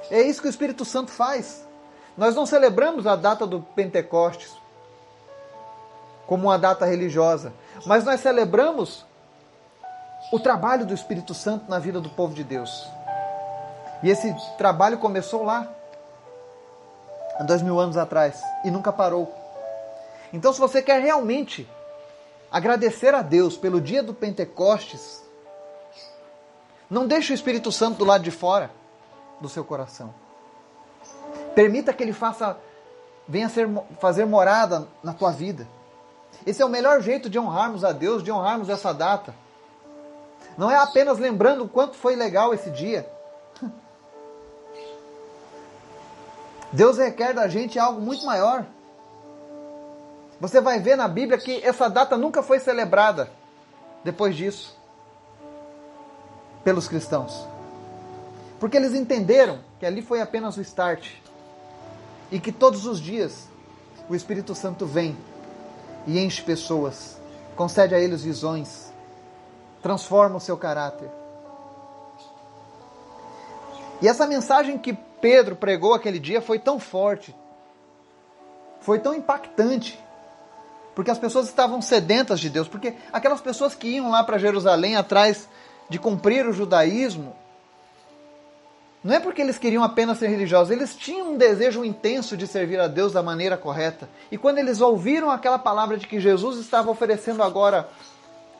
é 0.09 0.21
isso 0.21 0.41
que 0.41 0.47
o 0.47 0.49
Espírito 0.49 0.85
Santo 0.85 1.11
faz. 1.11 1.65
Nós 2.17 2.35
não 2.35 2.45
celebramos 2.45 3.07
a 3.07 3.15
data 3.15 3.45
do 3.45 3.61
Pentecostes 3.61 4.51
como 6.27 6.47
uma 6.47 6.57
data 6.57 6.85
religiosa, 6.85 7.53
mas 7.85 8.03
nós 8.03 8.19
celebramos 8.21 9.05
o 10.31 10.39
trabalho 10.39 10.85
do 10.85 10.93
Espírito 10.93 11.33
Santo 11.33 11.69
na 11.69 11.79
vida 11.79 11.99
do 11.99 12.09
povo 12.09 12.33
de 12.33 12.43
Deus. 12.43 12.87
E 14.01 14.09
esse 14.09 14.33
trabalho 14.57 14.97
começou 14.97 15.43
lá, 15.43 15.67
há 17.37 17.43
dois 17.43 17.61
mil 17.61 17.79
anos 17.79 17.97
atrás, 17.97 18.41
e 18.63 18.71
nunca 18.71 18.91
parou. 18.91 19.33
Então, 20.31 20.51
se 20.53 20.59
você 20.59 20.81
quer 20.81 21.01
realmente 21.01 21.69
agradecer 22.51 23.13
a 23.13 23.21
Deus 23.21 23.57
pelo 23.57 23.81
dia 23.81 24.01
do 24.01 24.13
Pentecostes, 24.13 25.21
não 26.89 27.07
deixe 27.07 27.33
o 27.33 27.35
Espírito 27.35 27.71
Santo 27.71 27.97
do 27.97 28.05
lado 28.05 28.23
de 28.23 28.31
fora 28.31 28.69
do 29.43 29.49
seu 29.49 29.63
coração. 29.63 30.15
Permita 31.53 31.93
que 31.93 32.01
ele 32.01 32.13
faça, 32.13 32.57
venha 33.27 33.49
ser, 33.49 33.69
fazer 33.99 34.25
morada 34.25 34.87
na 35.03 35.13
tua 35.13 35.31
vida. 35.31 35.67
Esse 36.47 36.61
é 36.61 36.65
o 36.65 36.69
melhor 36.69 37.01
jeito 37.01 37.29
de 37.29 37.37
honrarmos 37.37 37.83
a 37.83 37.91
Deus, 37.91 38.23
de 38.23 38.31
honrarmos 38.31 38.69
essa 38.69 38.93
data. 38.93 39.35
Não 40.57 40.71
é 40.71 40.77
apenas 40.77 41.19
lembrando 41.19 41.65
o 41.65 41.69
quanto 41.69 41.95
foi 41.95 42.15
legal 42.15 42.53
esse 42.53 42.71
dia. 42.71 43.05
Deus 46.71 46.97
requer 46.97 47.33
da 47.33 47.47
gente 47.49 47.77
algo 47.77 47.99
muito 48.01 48.25
maior. 48.25 48.65
Você 50.39 50.61
vai 50.61 50.79
ver 50.79 50.95
na 50.95 51.07
Bíblia 51.07 51.37
que 51.37 51.61
essa 51.63 51.89
data 51.89 52.17
nunca 52.17 52.41
foi 52.41 52.59
celebrada 52.59 53.29
depois 54.03 54.35
disso 54.35 54.75
pelos 56.63 56.87
cristãos. 56.87 57.52
Porque 58.63 58.77
eles 58.77 58.93
entenderam 58.93 59.59
que 59.77 59.85
ali 59.85 60.01
foi 60.01 60.21
apenas 60.21 60.55
o 60.55 60.61
start. 60.61 61.15
E 62.31 62.39
que 62.39 62.49
todos 62.49 62.85
os 62.85 62.97
dias 62.97 63.49
o 64.07 64.15
Espírito 64.15 64.55
Santo 64.55 64.85
vem 64.85 65.17
e 66.07 66.17
enche 66.17 66.41
pessoas, 66.41 67.19
concede 67.57 67.93
a 67.93 67.99
eles 67.99 68.23
visões, 68.23 68.93
transforma 69.81 70.37
o 70.37 70.39
seu 70.39 70.55
caráter. 70.55 71.09
E 74.01 74.07
essa 74.07 74.25
mensagem 74.25 74.77
que 74.77 74.93
Pedro 74.93 75.57
pregou 75.57 75.93
aquele 75.93 76.17
dia 76.17 76.41
foi 76.41 76.57
tão 76.57 76.79
forte, 76.79 77.35
foi 78.79 78.97
tão 78.97 79.13
impactante, 79.13 80.01
porque 80.95 81.11
as 81.11 81.19
pessoas 81.19 81.47
estavam 81.47 81.81
sedentas 81.81 82.39
de 82.39 82.49
Deus, 82.49 82.69
porque 82.69 82.93
aquelas 83.11 83.41
pessoas 83.41 83.75
que 83.75 83.89
iam 83.89 84.09
lá 84.09 84.23
para 84.23 84.37
Jerusalém 84.37 84.95
atrás 84.95 85.49
de 85.89 85.99
cumprir 85.99 86.47
o 86.47 86.53
judaísmo, 86.53 87.42
não 89.03 89.15
é 89.15 89.19
porque 89.19 89.41
eles 89.41 89.57
queriam 89.57 89.83
apenas 89.83 90.17
ser 90.17 90.27
religiosos, 90.27 90.71
eles 90.71 90.95
tinham 90.95 91.33
um 91.33 91.37
desejo 91.37 91.83
intenso 91.83 92.37
de 92.37 92.47
servir 92.47 92.79
a 92.79 92.87
Deus 92.87 93.11
da 93.11 93.21
maneira 93.21 93.57
correta. 93.57 94.07
E 94.31 94.37
quando 94.37 94.59
eles 94.59 94.79
ouviram 94.79 95.29
aquela 95.29 95.59
palavra 95.59 95.97
de 95.97 96.07
que 96.07 96.21
Jesus 96.21 96.57
estava 96.57 96.89
oferecendo 96.89 97.43
agora 97.43 97.89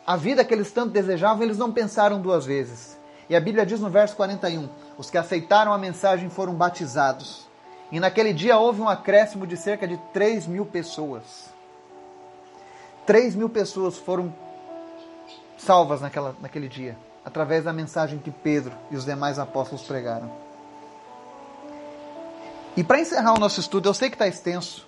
a 0.05 0.17
vida 0.17 0.43
que 0.43 0.53
eles 0.53 0.69
tanto 0.69 0.91
desejavam, 0.91 1.43
eles 1.43 1.57
não 1.57 1.71
pensaram 1.71 2.19
duas 2.19 2.45
vezes. 2.45 2.99
E 3.29 3.35
a 3.37 3.39
Bíblia 3.39 3.65
diz 3.65 3.79
no 3.79 3.89
verso 3.89 4.17
41: 4.17 4.67
os 4.97 5.09
que 5.09 5.17
aceitaram 5.17 5.71
a 5.71 5.77
mensagem 5.77 6.29
foram 6.29 6.53
batizados. 6.53 7.47
E 7.89 7.97
naquele 7.97 8.33
dia 8.33 8.57
houve 8.57 8.81
um 8.81 8.89
acréscimo 8.89 9.47
de 9.47 9.55
cerca 9.55 9.87
de 9.87 9.97
3 10.11 10.45
mil 10.47 10.65
pessoas. 10.65 11.53
3 13.05 13.33
mil 13.33 13.47
pessoas 13.47 13.97
foram 13.97 14.33
salvas 15.57 16.01
naquela, 16.01 16.35
naquele 16.41 16.67
dia 16.67 16.97
através 17.25 17.63
da 17.63 17.73
mensagem 17.73 18.19
que 18.19 18.31
Pedro 18.31 18.75
e 18.91 18.95
os 18.95 19.05
demais 19.05 19.39
apóstolos 19.39 19.83
pregaram. 19.83 20.31
E 22.75 22.83
para 22.83 22.99
encerrar 22.99 23.33
o 23.33 23.39
nosso 23.39 23.59
estudo, 23.59 23.87
eu 23.87 23.93
sei 23.93 24.09
que 24.09 24.15
está 24.15 24.27
extenso, 24.27 24.87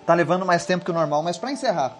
está 0.00 0.14
levando 0.14 0.46
mais 0.46 0.64
tempo 0.64 0.84
que 0.84 0.90
o 0.90 0.94
normal, 0.94 1.22
mas 1.22 1.36
para 1.36 1.52
encerrar, 1.52 1.96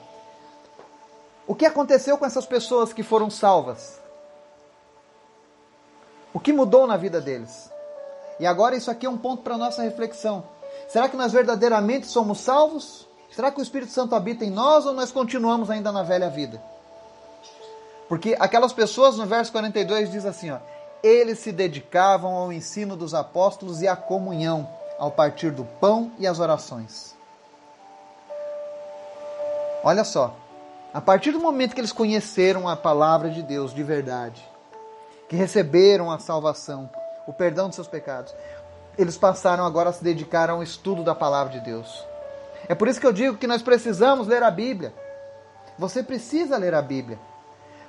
o 1.46 1.54
que 1.54 1.66
aconteceu 1.66 2.16
com 2.16 2.24
essas 2.24 2.46
pessoas 2.46 2.92
que 2.92 3.02
foram 3.02 3.30
salvas? 3.30 4.00
O 6.32 6.40
que 6.40 6.52
mudou 6.52 6.86
na 6.86 6.96
vida 6.96 7.20
deles? 7.20 7.70
E 8.40 8.46
agora 8.46 8.76
isso 8.76 8.90
aqui 8.90 9.06
é 9.06 9.10
um 9.10 9.18
ponto 9.18 9.42
para 9.42 9.58
nossa 9.58 9.82
reflexão. 9.82 10.44
Será 10.88 11.08
que 11.08 11.16
nós 11.16 11.32
verdadeiramente 11.32 12.06
somos 12.06 12.40
salvos? 12.40 13.06
Será 13.30 13.50
que 13.50 13.60
o 13.60 13.62
Espírito 13.62 13.92
Santo 13.92 14.14
habita 14.14 14.44
em 14.44 14.50
nós 14.50 14.86
ou 14.86 14.92
nós 14.92 15.10
continuamos 15.10 15.70
ainda 15.70 15.92
na 15.92 16.02
velha 16.02 16.30
vida? 16.30 16.62
Porque 18.08 18.36
aquelas 18.38 18.72
pessoas 18.72 19.16
no 19.16 19.26
verso 19.26 19.52
42 19.52 20.10
diz 20.10 20.24
assim, 20.24 20.50
ó, 20.50 20.58
eles 21.02 21.38
se 21.38 21.52
dedicavam 21.52 22.34
ao 22.34 22.52
ensino 22.52 22.96
dos 22.96 23.14
apóstolos 23.14 23.82
e 23.82 23.88
à 23.88 23.94
comunhão, 23.94 24.68
ao 24.98 25.10
partir 25.10 25.50
do 25.50 25.64
pão 25.64 26.10
e 26.18 26.26
às 26.26 26.40
orações. 26.40 27.14
Olha 29.84 30.04
só, 30.04 30.34
a 30.92 31.00
partir 31.00 31.30
do 31.30 31.38
momento 31.38 31.74
que 31.74 31.80
eles 31.80 31.92
conheceram 31.92 32.68
a 32.68 32.76
palavra 32.76 33.30
de 33.30 33.42
Deus 33.42 33.72
de 33.74 33.82
verdade, 33.82 34.42
que 35.28 35.36
receberam 35.36 36.10
a 36.10 36.18
salvação, 36.18 36.90
o 37.26 37.32
perdão 37.32 37.68
de 37.68 37.74
seus 37.74 37.86
pecados, 37.86 38.34
eles 38.96 39.16
passaram 39.16 39.64
agora 39.64 39.90
a 39.90 39.92
se 39.92 40.02
dedicar 40.02 40.50
ao 40.50 40.62
estudo 40.62 41.04
da 41.04 41.14
palavra 41.14 41.52
de 41.52 41.60
Deus. 41.60 42.04
É 42.68 42.74
por 42.74 42.88
isso 42.88 42.98
que 42.98 43.06
eu 43.06 43.12
digo 43.12 43.36
que 43.36 43.46
nós 43.46 43.62
precisamos 43.62 44.26
ler 44.26 44.42
a 44.42 44.50
Bíblia. 44.50 44.92
Você 45.78 46.02
precisa 46.02 46.56
ler 46.56 46.74
a 46.74 46.82
Bíblia. 46.82 47.18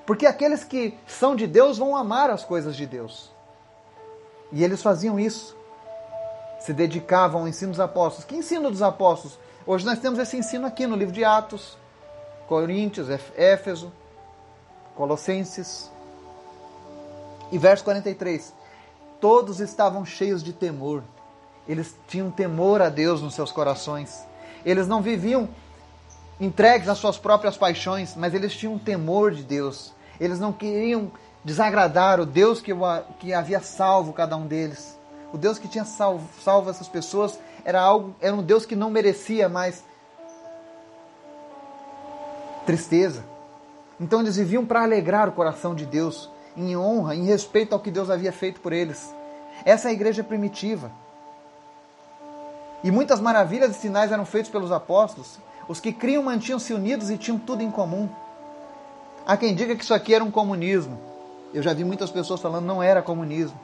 Porque 0.09 0.25
aqueles 0.25 0.63
que 0.63 0.97
são 1.05 1.35
de 1.35 1.45
Deus 1.45 1.77
vão 1.77 1.95
amar 1.95 2.31
as 2.31 2.43
coisas 2.43 2.75
de 2.75 2.87
Deus. 2.87 3.29
E 4.51 4.63
eles 4.63 4.81
faziam 4.81 5.19
isso. 5.19 5.55
Se 6.59 6.73
dedicavam 6.73 7.41
ao 7.41 7.47
ensino 7.47 7.73
dos 7.73 7.79
apóstolos. 7.79 8.25
Que 8.25 8.35
ensino 8.35 8.71
dos 8.71 8.81
apóstolos? 8.81 9.37
Hoje 9.67 9.85
nós 9.85 9.99
temos 9.99 10.17
esse 10.17 10.35
ensino 10.35 10.65
aqui 10.65 10.87
no 10.87 10.95
livro 10.95 11.13
de 11.13 11.23
Atos, 11.23 11.77
Coríntios, 12.47 13.07
Éfeso, 13.37 13.93
Colossenses. 14.95 15.91
E 17.51 17.59
verso 17.59 17.83
43. 17.83 18.51
todos 19.21 19.59
estavam 19.59 20.03
cheios 20.03 20.43
de 20.43 20.53
temor. 20.53 21.03
Eles 21.67 21.93
tinham 22.07 22.31
temor 22.31 22.81
a 22.81 22.89
Deus 22.89 23.21
nos 23.21 23.35
seus 23.35 23.51
corações. 23.51 24.23
Eles 24.65 24.87
não 24.87 25.03
viviam 25.03 25.47
entregues 26.41 26.89
às 26.89 26.97
suas 26.97 27.19
próprias 27.19 27.55
paixões, 27.55 28.15
mas 28.15 28.33
eles 28.33 28.55
tinham 28.55 28.79
temor 28.79 29.35
de 29.35 29.43
Deus. 29.43 29.98
Eles 30.19 30.39
não 30.39 30.51
queriam 30.51 31.11
desagradar 31.43 32.19
o 32.19 32.25
Deus 32.25 32.61
que, 32.61 32.71
que 33.19 33.33
havia 33.33 33.59
salvo 33.59 34.13
cada 34.13 34.35
um 34.35 34.45
deles. 34.45 34.97
O 35.31 35.37
Deus 35.37 35.59
que 35.59 35.67
tinha 35.67 35.85
salvo, 35.85 36.27
salvo 36.43 36.69
essas 36.69 36.87
pessoas 36.87 37.39
era, 37.63 37.79
algo, 37.79 38.15
era 38.19 38.35
um 38.35 38.43
Deus 38.43 38.65
que 38.65 38.75
não 38.75 38.89
merecia 38.89 39.47
mais 39.47 39.83
tristeza. 42.65 43.23
Então 43.99 44.21
eles 44.21 44.37
viviam 44.37 44.65
para 44.65 44.83
alegrar 44.83 45.27
o 45.27 45.31
coração 45.31 45.75
de 45.75 45.85
Deus, 45.85 46.29
em 46.55 46.75
honra, 46.75 47.15
em 47.15 47.25
respeito 47.25 47.73
ao 47.73 47.79
que 47.79 47.91
Deus 47.91 48.09
havia 48.09 48.31
feito 48.31 48.59
por 48.61 48.73
eles. 48.73 49.13
Essa 49.65 49.87
é 49.87 49.91
a 49.91 49.93
igreja 49.93 50.23
primitiva. 50.23 50.91
E 52.83 52.91
muitas 52.91 53.19
maravilhas 53.19 53.71
e 53.71 53.79
sinais 53.79 54.11
eram 54.11 54.25
feitos 54.25 54.49
pelos 54.49 54.71
apóstolos. 54.71 55.37
Os 55.67 55.79
que 55.79 55.91
criam 55.91 56.23
mantinham-se 56.23 56.73
unidos 56.73 57.09
e 57.09 57.17
tinham 57.17 57.37
tudo 57.37 57.61
em 57.61 57.69
comum. 57.69 58.09
Há 59.29 59.37
quem 59.37 59.53
diga 59.53 59.75
que 59.75 59.83
isso 59.83 59.93
aqui 59.93 60.15
era 60.15 60.23
um 60.23 60.31
comunismo. 60.31 60.99
Eu 61.53 61.61
já 61.61 61.71
vi 61.71 61.83
muitas 61.83 62.09
pessoas 62.09 62.41
falando 62.41 62.65
não 62.65 62.81
era 62.81 62.99
comunismo. 62.99 63.59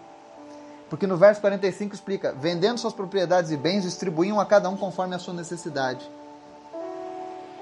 Porque 0.91 1.07
no 1.07 1.18
verso 1.18 1.41
45 1.41 1.95
explica: 1.95 2.36
vendendo 2.39 2.78
suas 2.78 2.93
propriedades 2.93 3.49
e 3.49 3.57
bens, 3.57 3.82
distribuíam 3.82 4.39
a 4.39 4.45
cada 4.45 4.70
um 4.70 4.78
conforme 4.78 5.16
a 5.16 5.18
sua 5.18 5.34
necessidade. 5.34 6.07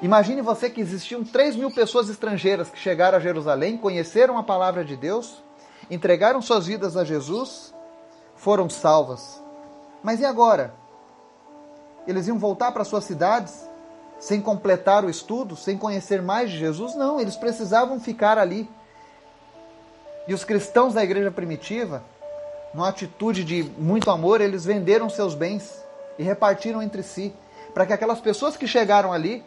Imagine 0.02 0.42
você 0.42 0.70
que 0.70 0.82
existiam 0.82 1.24
3 1.24 1.56
mil 1.56 1.72
pessoas 1.72 2.10
estrangeiras 2.10 2.70
que 2.70 2.78
chegaram 2.78 3.18
a 3.18 3.22
Jerusalém, 3.22 3.78
conheceram 3.78 4.38
a 4.38 4.44
palavra 4.44 4.84
de 4.84 4.98
Deus, 4.98 5.42
entregaram 5.90 6.42
suas 6.42 6.68
vidas 6.68 6.98
a 6.98 7.06
Jesus, 7.06 7.74
foram 8.36 8.70
salvas. 8.70 9.42
Mas 10.04 10.20
e 10.20 10.26
agora? 10.26 10.74
Eles 12.06 12.28
iam 12.28 12.38
voltar 12.38 12.74
para 12.74 12.84
suas 12.84 13.06
cidades 13.06 13.66
sem 14.24 14.40
completar 14.40 15.04
o 15.04 15.10
estudo, 15.10 15.54
sem 15.54 15.78
conhecer 15.78 16.22
mais 16.22 16.50
de 16.50 16.58
Jesus? 16.58 16.96
Não, 16.96 17.20
eles 17.20 17.36
precisavam 17.36 18.00
ficar 18.00 18.38
ali. 18.38 18.70
E 20.26 20.34
os 20.34 20.46
cristãos 20.46 20.94
da 20.94 21.04
igreja 21.04 21.30
primitiva, 21.30 22.02
numa 22.74 22.88
atitude 22.88 23.44
de 23.44 23.64
muito 23.78 24.10
amor, 24.10 24.40
eles 24.40 24.64
venderam 24.64 25.10
seus 25.10 25.36
bens 25.36 25.78
e 26.18 26.24
repartiram 26.24 26.82
entre 26.82 27.04
si, 27.04 27.36
para 27.74 27.86
que 27.86 27.92
aquelas 27.92 28.22
pessoas 28.22 28.56
que 28.56 28.66
chegaram 28.66 29.12
ali 29.12 29.44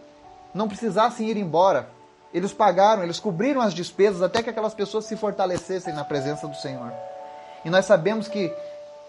não 0.53 0.69
precisassem 0.69 1.27
ir 1.31 1.39
embora. 1.39 1.89
Eles 2.35 2.53
pagaram, 2.53 3.03
eles 3.03 3.19
cobriram 3.19 3.63
as 3.63 3.73
despesas 3.73 4.21
até 4.21 4.43
que 4.43 4.51
aquelas 4.51 4.75
pessoas 4.75 5.07
se 5.07 5.17
fortalecessem 5.17 5.95
na 5.95 6.05
presença 6.05 6.47
do 6.47 6.55
Senhor. 6.55 6.93
E 7.65 7.71
nós 7.71 7.87
sabemos 7.87 8.29
que 8.29 8.55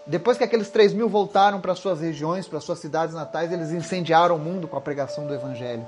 depois 0.08 0.38
que 0.38 0.44
aqueles 0.44 0.70
3 0.70 0.94
mil 0.94 1.06
voltaram 1.06 1.60
para 1.60 1.74
suas 1.74 2.00
regiões, 2.00 2.48
para 2.48 2.60
suas 2.60 2.78
cidades 2.78 3.14
natais, 3.14 3.52
eles 3.52 3.70
incendiaram 3.70 4.36
o 4.36 4.38
mundo 4.38 4.66
com 4.66 4.74
a 4.74 4.80
pregação 4.80 5.26
do 5.26 5.34
Evangelho. 5.34 5.86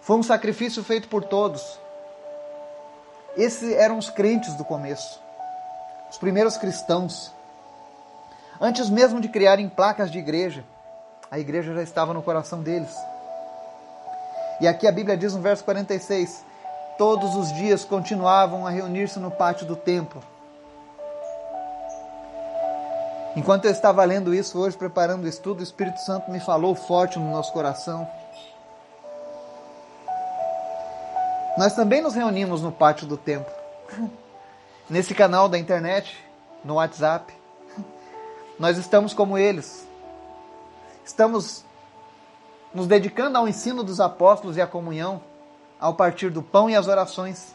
Foi 0.00 0.16
um 0.16 0.22
sacrifício 0.22 0.84
feito 0.84 1.08
por 1.08 1.24
todos. 1.24 1.60
Esses 3.36 3.72
eram 3.72 3.98
os 3.98 4.08
crentes 4.08 4.54
do 4.54 4.64
começo, 4.64 5.20
os 6.08 6.16
primeiros 6.16 6.56
cristãos. 6.56 7.32
Antes 8.60 8.88
mesmo 8.88 9.20
de 9.20 9.28
criarem 9.28 9.68
placas 9.68 10.12
de 10.12 10.18
igreja, 10.20 10.64
a 11.28 11.36
igreja 11.36 11.74
já 11.74 11.82
estava 11.82 12.14
no 12.14 12.22
coração 12.22 12.62
deles. 12.62 12.94
E 14.60 14.68
aqui 14.68 14.86
a 14.86 14.92
Bíblia 14.92 15.16
diz 15.16 15.34
no 15.34 15.40
verso 15.40 15.64
46: 15.64 16.44
Todos 16.96 17.34
os 17.34 17.52
dias 17.54 17.84
continuavam 17.84 18.64
a 18.64 18.70
reunir-se 18.70 19.18
no 19.18 19.30
pátio 19.30 19.66
do 19.66 19.74
templo. 19.74 20.22
Enquanto 23.36 23.64
eu 23.66 23.70
estava 23.70 24.04
lendo 24.04 24.34
isso 24.34 24.58
hoje, 24.58 24.76
preparando 24.76 25.24
o 25.24 25.28
estudo, 25.28 25.60
o 25.60 25.62
Espírito 25.62 26.00
Santo 26.00 26.30
me 26.30 26.40
falou 26.40 26.74
forte 26.74 27.18
no 27.18 27.30
nosso 27.30 27.52
coração. 27.52 28.08
Nós 31.56 31.74
também 31.74 32.00
nos 32.00 32.14
reunimos 32.14 32.60
no 32.60 32.72
pátio 32.72 33.06
do 33.06 33.16
templo, 33.16 33.52
nesse 34.90 35.14
canal 35.14 35.48
da 35.48 35.58
internet, 35.58 36.18
no 36.64 36.74
WhatsApp. 36.74 37.32
Nós 38.58 38.76
estamos 38.76 39.14
como 39.14 39.38
eles. 39.38 39.86
Estamos 41.04 41.64
nos 42.74 42.88
dedicando 42.88 43.38
ao 43.38 43.46
ensino 43.46 43.84
dos 43.84 44.00
apóstolos 44.00 44.56
e 44.56 44.60
à 44.60 44.66
comunhão, 44.66 45.22
ao 45.78 45.94
partir 45.94 46.30
do 46.30 46.42
pão 46.42 46.68
e 46.68 46.74
às 46.74 46.88
orações. 46.88 47.54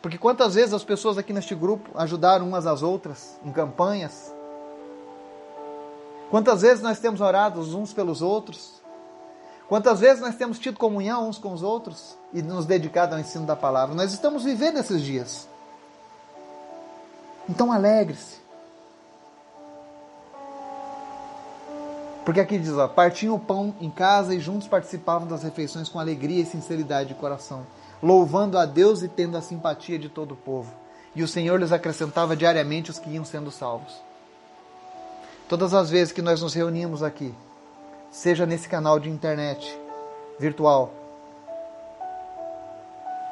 Porque 0.00 0.18
quantas 0.18 0.54
vezes 0.54 0.72
as 0.72 0.84
pessoas 0.84 1.18
aqui 1.18 1.32
neste 1.32 1.54
grupo 1.54 1.90
ajudaram 1.96 2.46
umas 2.46 2.64
às 2.64 2.82
outras 2.82 3.36
em 3.44 3.50
campanhas? 3.50 4.35
Quantas 6.30 6.62
vezes 6.62 6.82
nós 6.82 6.98
temos 6.98 7.20
orado 7.20 7.60
uns 7.60 7.92
pelos 7.92 8.20
outros? 8.20 8.82
Quantas 9.68 10.00
vezes 10.00 10.20
nós 10.20 10.36
temos 10.36 10.58
tido 10.58 10.78
comunhão 10.78 11.28
uns 11.28 11.38
com 11.38 11.52
os 11.52 11.62
outros 11.62 12.16
e 12.32 12.40
nos 12.40 12.66
dedicado 12.66 13.14
ao 13.14 13.20
ensino 13.20 13.46
da 13.46 13.56
palavra? 13.56 13.94
Nós 13.94 14.12
estamos 14.12 14.44
vivendo 14.44 14.78
esses 14.78 15.02
dias. 15.02 15.48
Então 17.48 17.72
alegre-se. 17.72 18.44
Porque 22.24 22.40
aqui 22.40 22.58
diz, 22.58 22.72
ó, 22.72 22.88
partiam 22.88 23.36
o 23.36 23.40
pão 23.40 23.72
em 23.80 23.88
casa 23.88 24.34
e 24.34 24.40
juntos 24.40 24.66
participavam 24.66 25.28
das 25.28 25.44
refeições 25.44 25.88
com 25.88 26.00
alegria 26.00 26.42
e 26.42 26.46
sinceridade 26.46 27.10
de 27.10 27.14
coração, 27.14 27.64
louvando 28.02 28.58
a 28.58 28.66
Deus 28.66 29.02
e 29.02 29.08
tendo 29.08 29.36
a 29.36 29.40
simpatia 29.40 29.96
de 29.96 30.08
todo 30.08 30.32
o 30.32 30.36
povo. 30.36 30.72
E 31.14 31.22
o 31.22 31.28
Senhor 31.28 31.58
lhes 31.58 31.70
acrescentava 31.70 32.36
diariamente 32.36 32.90
os 32.90 32.98
que 32.98 33.10
iam 33.10 33.24
sendo 33.24 33.52
salvos. 33.52 34.05
Todas 35.48 35.72
as 35.72 35.88
vezes 35.88 36.12
que 36.12 36.20
nós 36.20 36.42
nos 36.42 36.54
reunimos 36.54 37.04
aqui, 37.04 37.32
seja 38.10 38.44
nesse 38.44 38.68
canal 38.68 38.98
de 38.98 39.08
internet 39.08 39.78
virtual, 40.40 40.92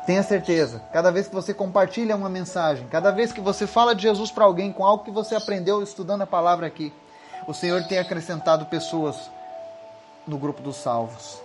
tenha 0.06 0.22
certeza, 0.22 0.80
cada 0.92 1.10
vez 1.10 1.26
que 1.26 1.34
você 1.34 1.52
compartilha 1.52 2.14
uma 2.14 2.28
mensagem, 2.28 2.86
cada 2.88 3.10
vez 3.10 3.32
que 3.32 3.40
você 3.40 3.66
fala 3.66 3.94
de 3.94 4.02
Jesus 4.02 4.30
para 4.30 4.44
alguém 4.44 4.72
com 4.72 4.84
algo 4.84 5.02
que 5.02 5.10
você 5.10 5.34
aprendeu 5.34 5.82
estudando 5.82 6.22
a 6.22 6.26
palavra 6.26 6.66
aqui, 6.66 6.92
o 7.48 7.54
Senhor 7.54 7.82
tem 7.84 7.98
acrescentado 7.98 8.66
pessoas 8.66 9.16
no 10.26 10.38
grupo 10.38 10.62
dos 10.62 10.76
salvos. 10.76 11.38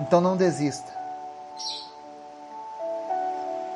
Então 0.00 0.20
não 0.20 0.36
desista. 0.36 0.96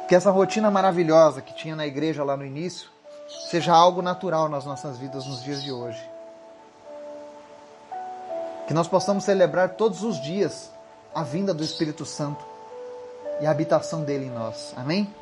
Que 0.08 0.14
essa 0.14 0.30
rotina 0.30 0.70
maravilhosa 0.70 1.42
que 1.42 1.54
tinha 1.54 1.76
na 1.76 1.86
igreja 1.86 2.24
lá 2.24 2.36
no 2.36 2.46
início 2.46 2.88
seja 3.48 3.72
algo 3.72 4.02
natural 4.02 4.48
nas 4.48 4.64
nossas 4.64 4.98
vidas 4.98 5.26
nos 5.26 5.42
dias 5.42 5.62
de 5.62 5.72
hoje. 5.72 6.02
Que 8.66 8.74
nós 8.74 8.86
possamos 8.86 9.24
celebrar 9.24 9.70
todos 9.70 10.02
os 10.02 10.20
dias 10.20 10.70
a 11.14 11.22
vinda 11.22 11.52
do 11.52 11.64
Espírito 11.64 12.04
Santo 12.04 12.44
e 13.40 13.46
a 13.46 13.50
habitação 13.50 14.02
dele 14.02 14.26
em 14.26 14.30
nós. 14.30 14.72
Amém? 14.76 15.12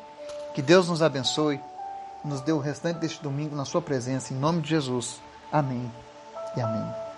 Que 0.53 0.61
Deus 0.61 0.87
nos 0.87 1.01
abençoe, 1.01 1.59
nos 2.23 2.41
dê 2.41 2.51
o 2.51 2.59
restante 2.59 2.99
deste 2.99 3.21
domingo 3.23 3.55
na 3.55 3.65
sua 3.65 3.81
presença, 3.81 4.33
em 4.33 4.37
nome 4.37 4.61
de 4.61 4.69
Jesus. 4.69 5.19
Amém 5.51 5.91
e 6.55 6.61
amém. 6.61 7.08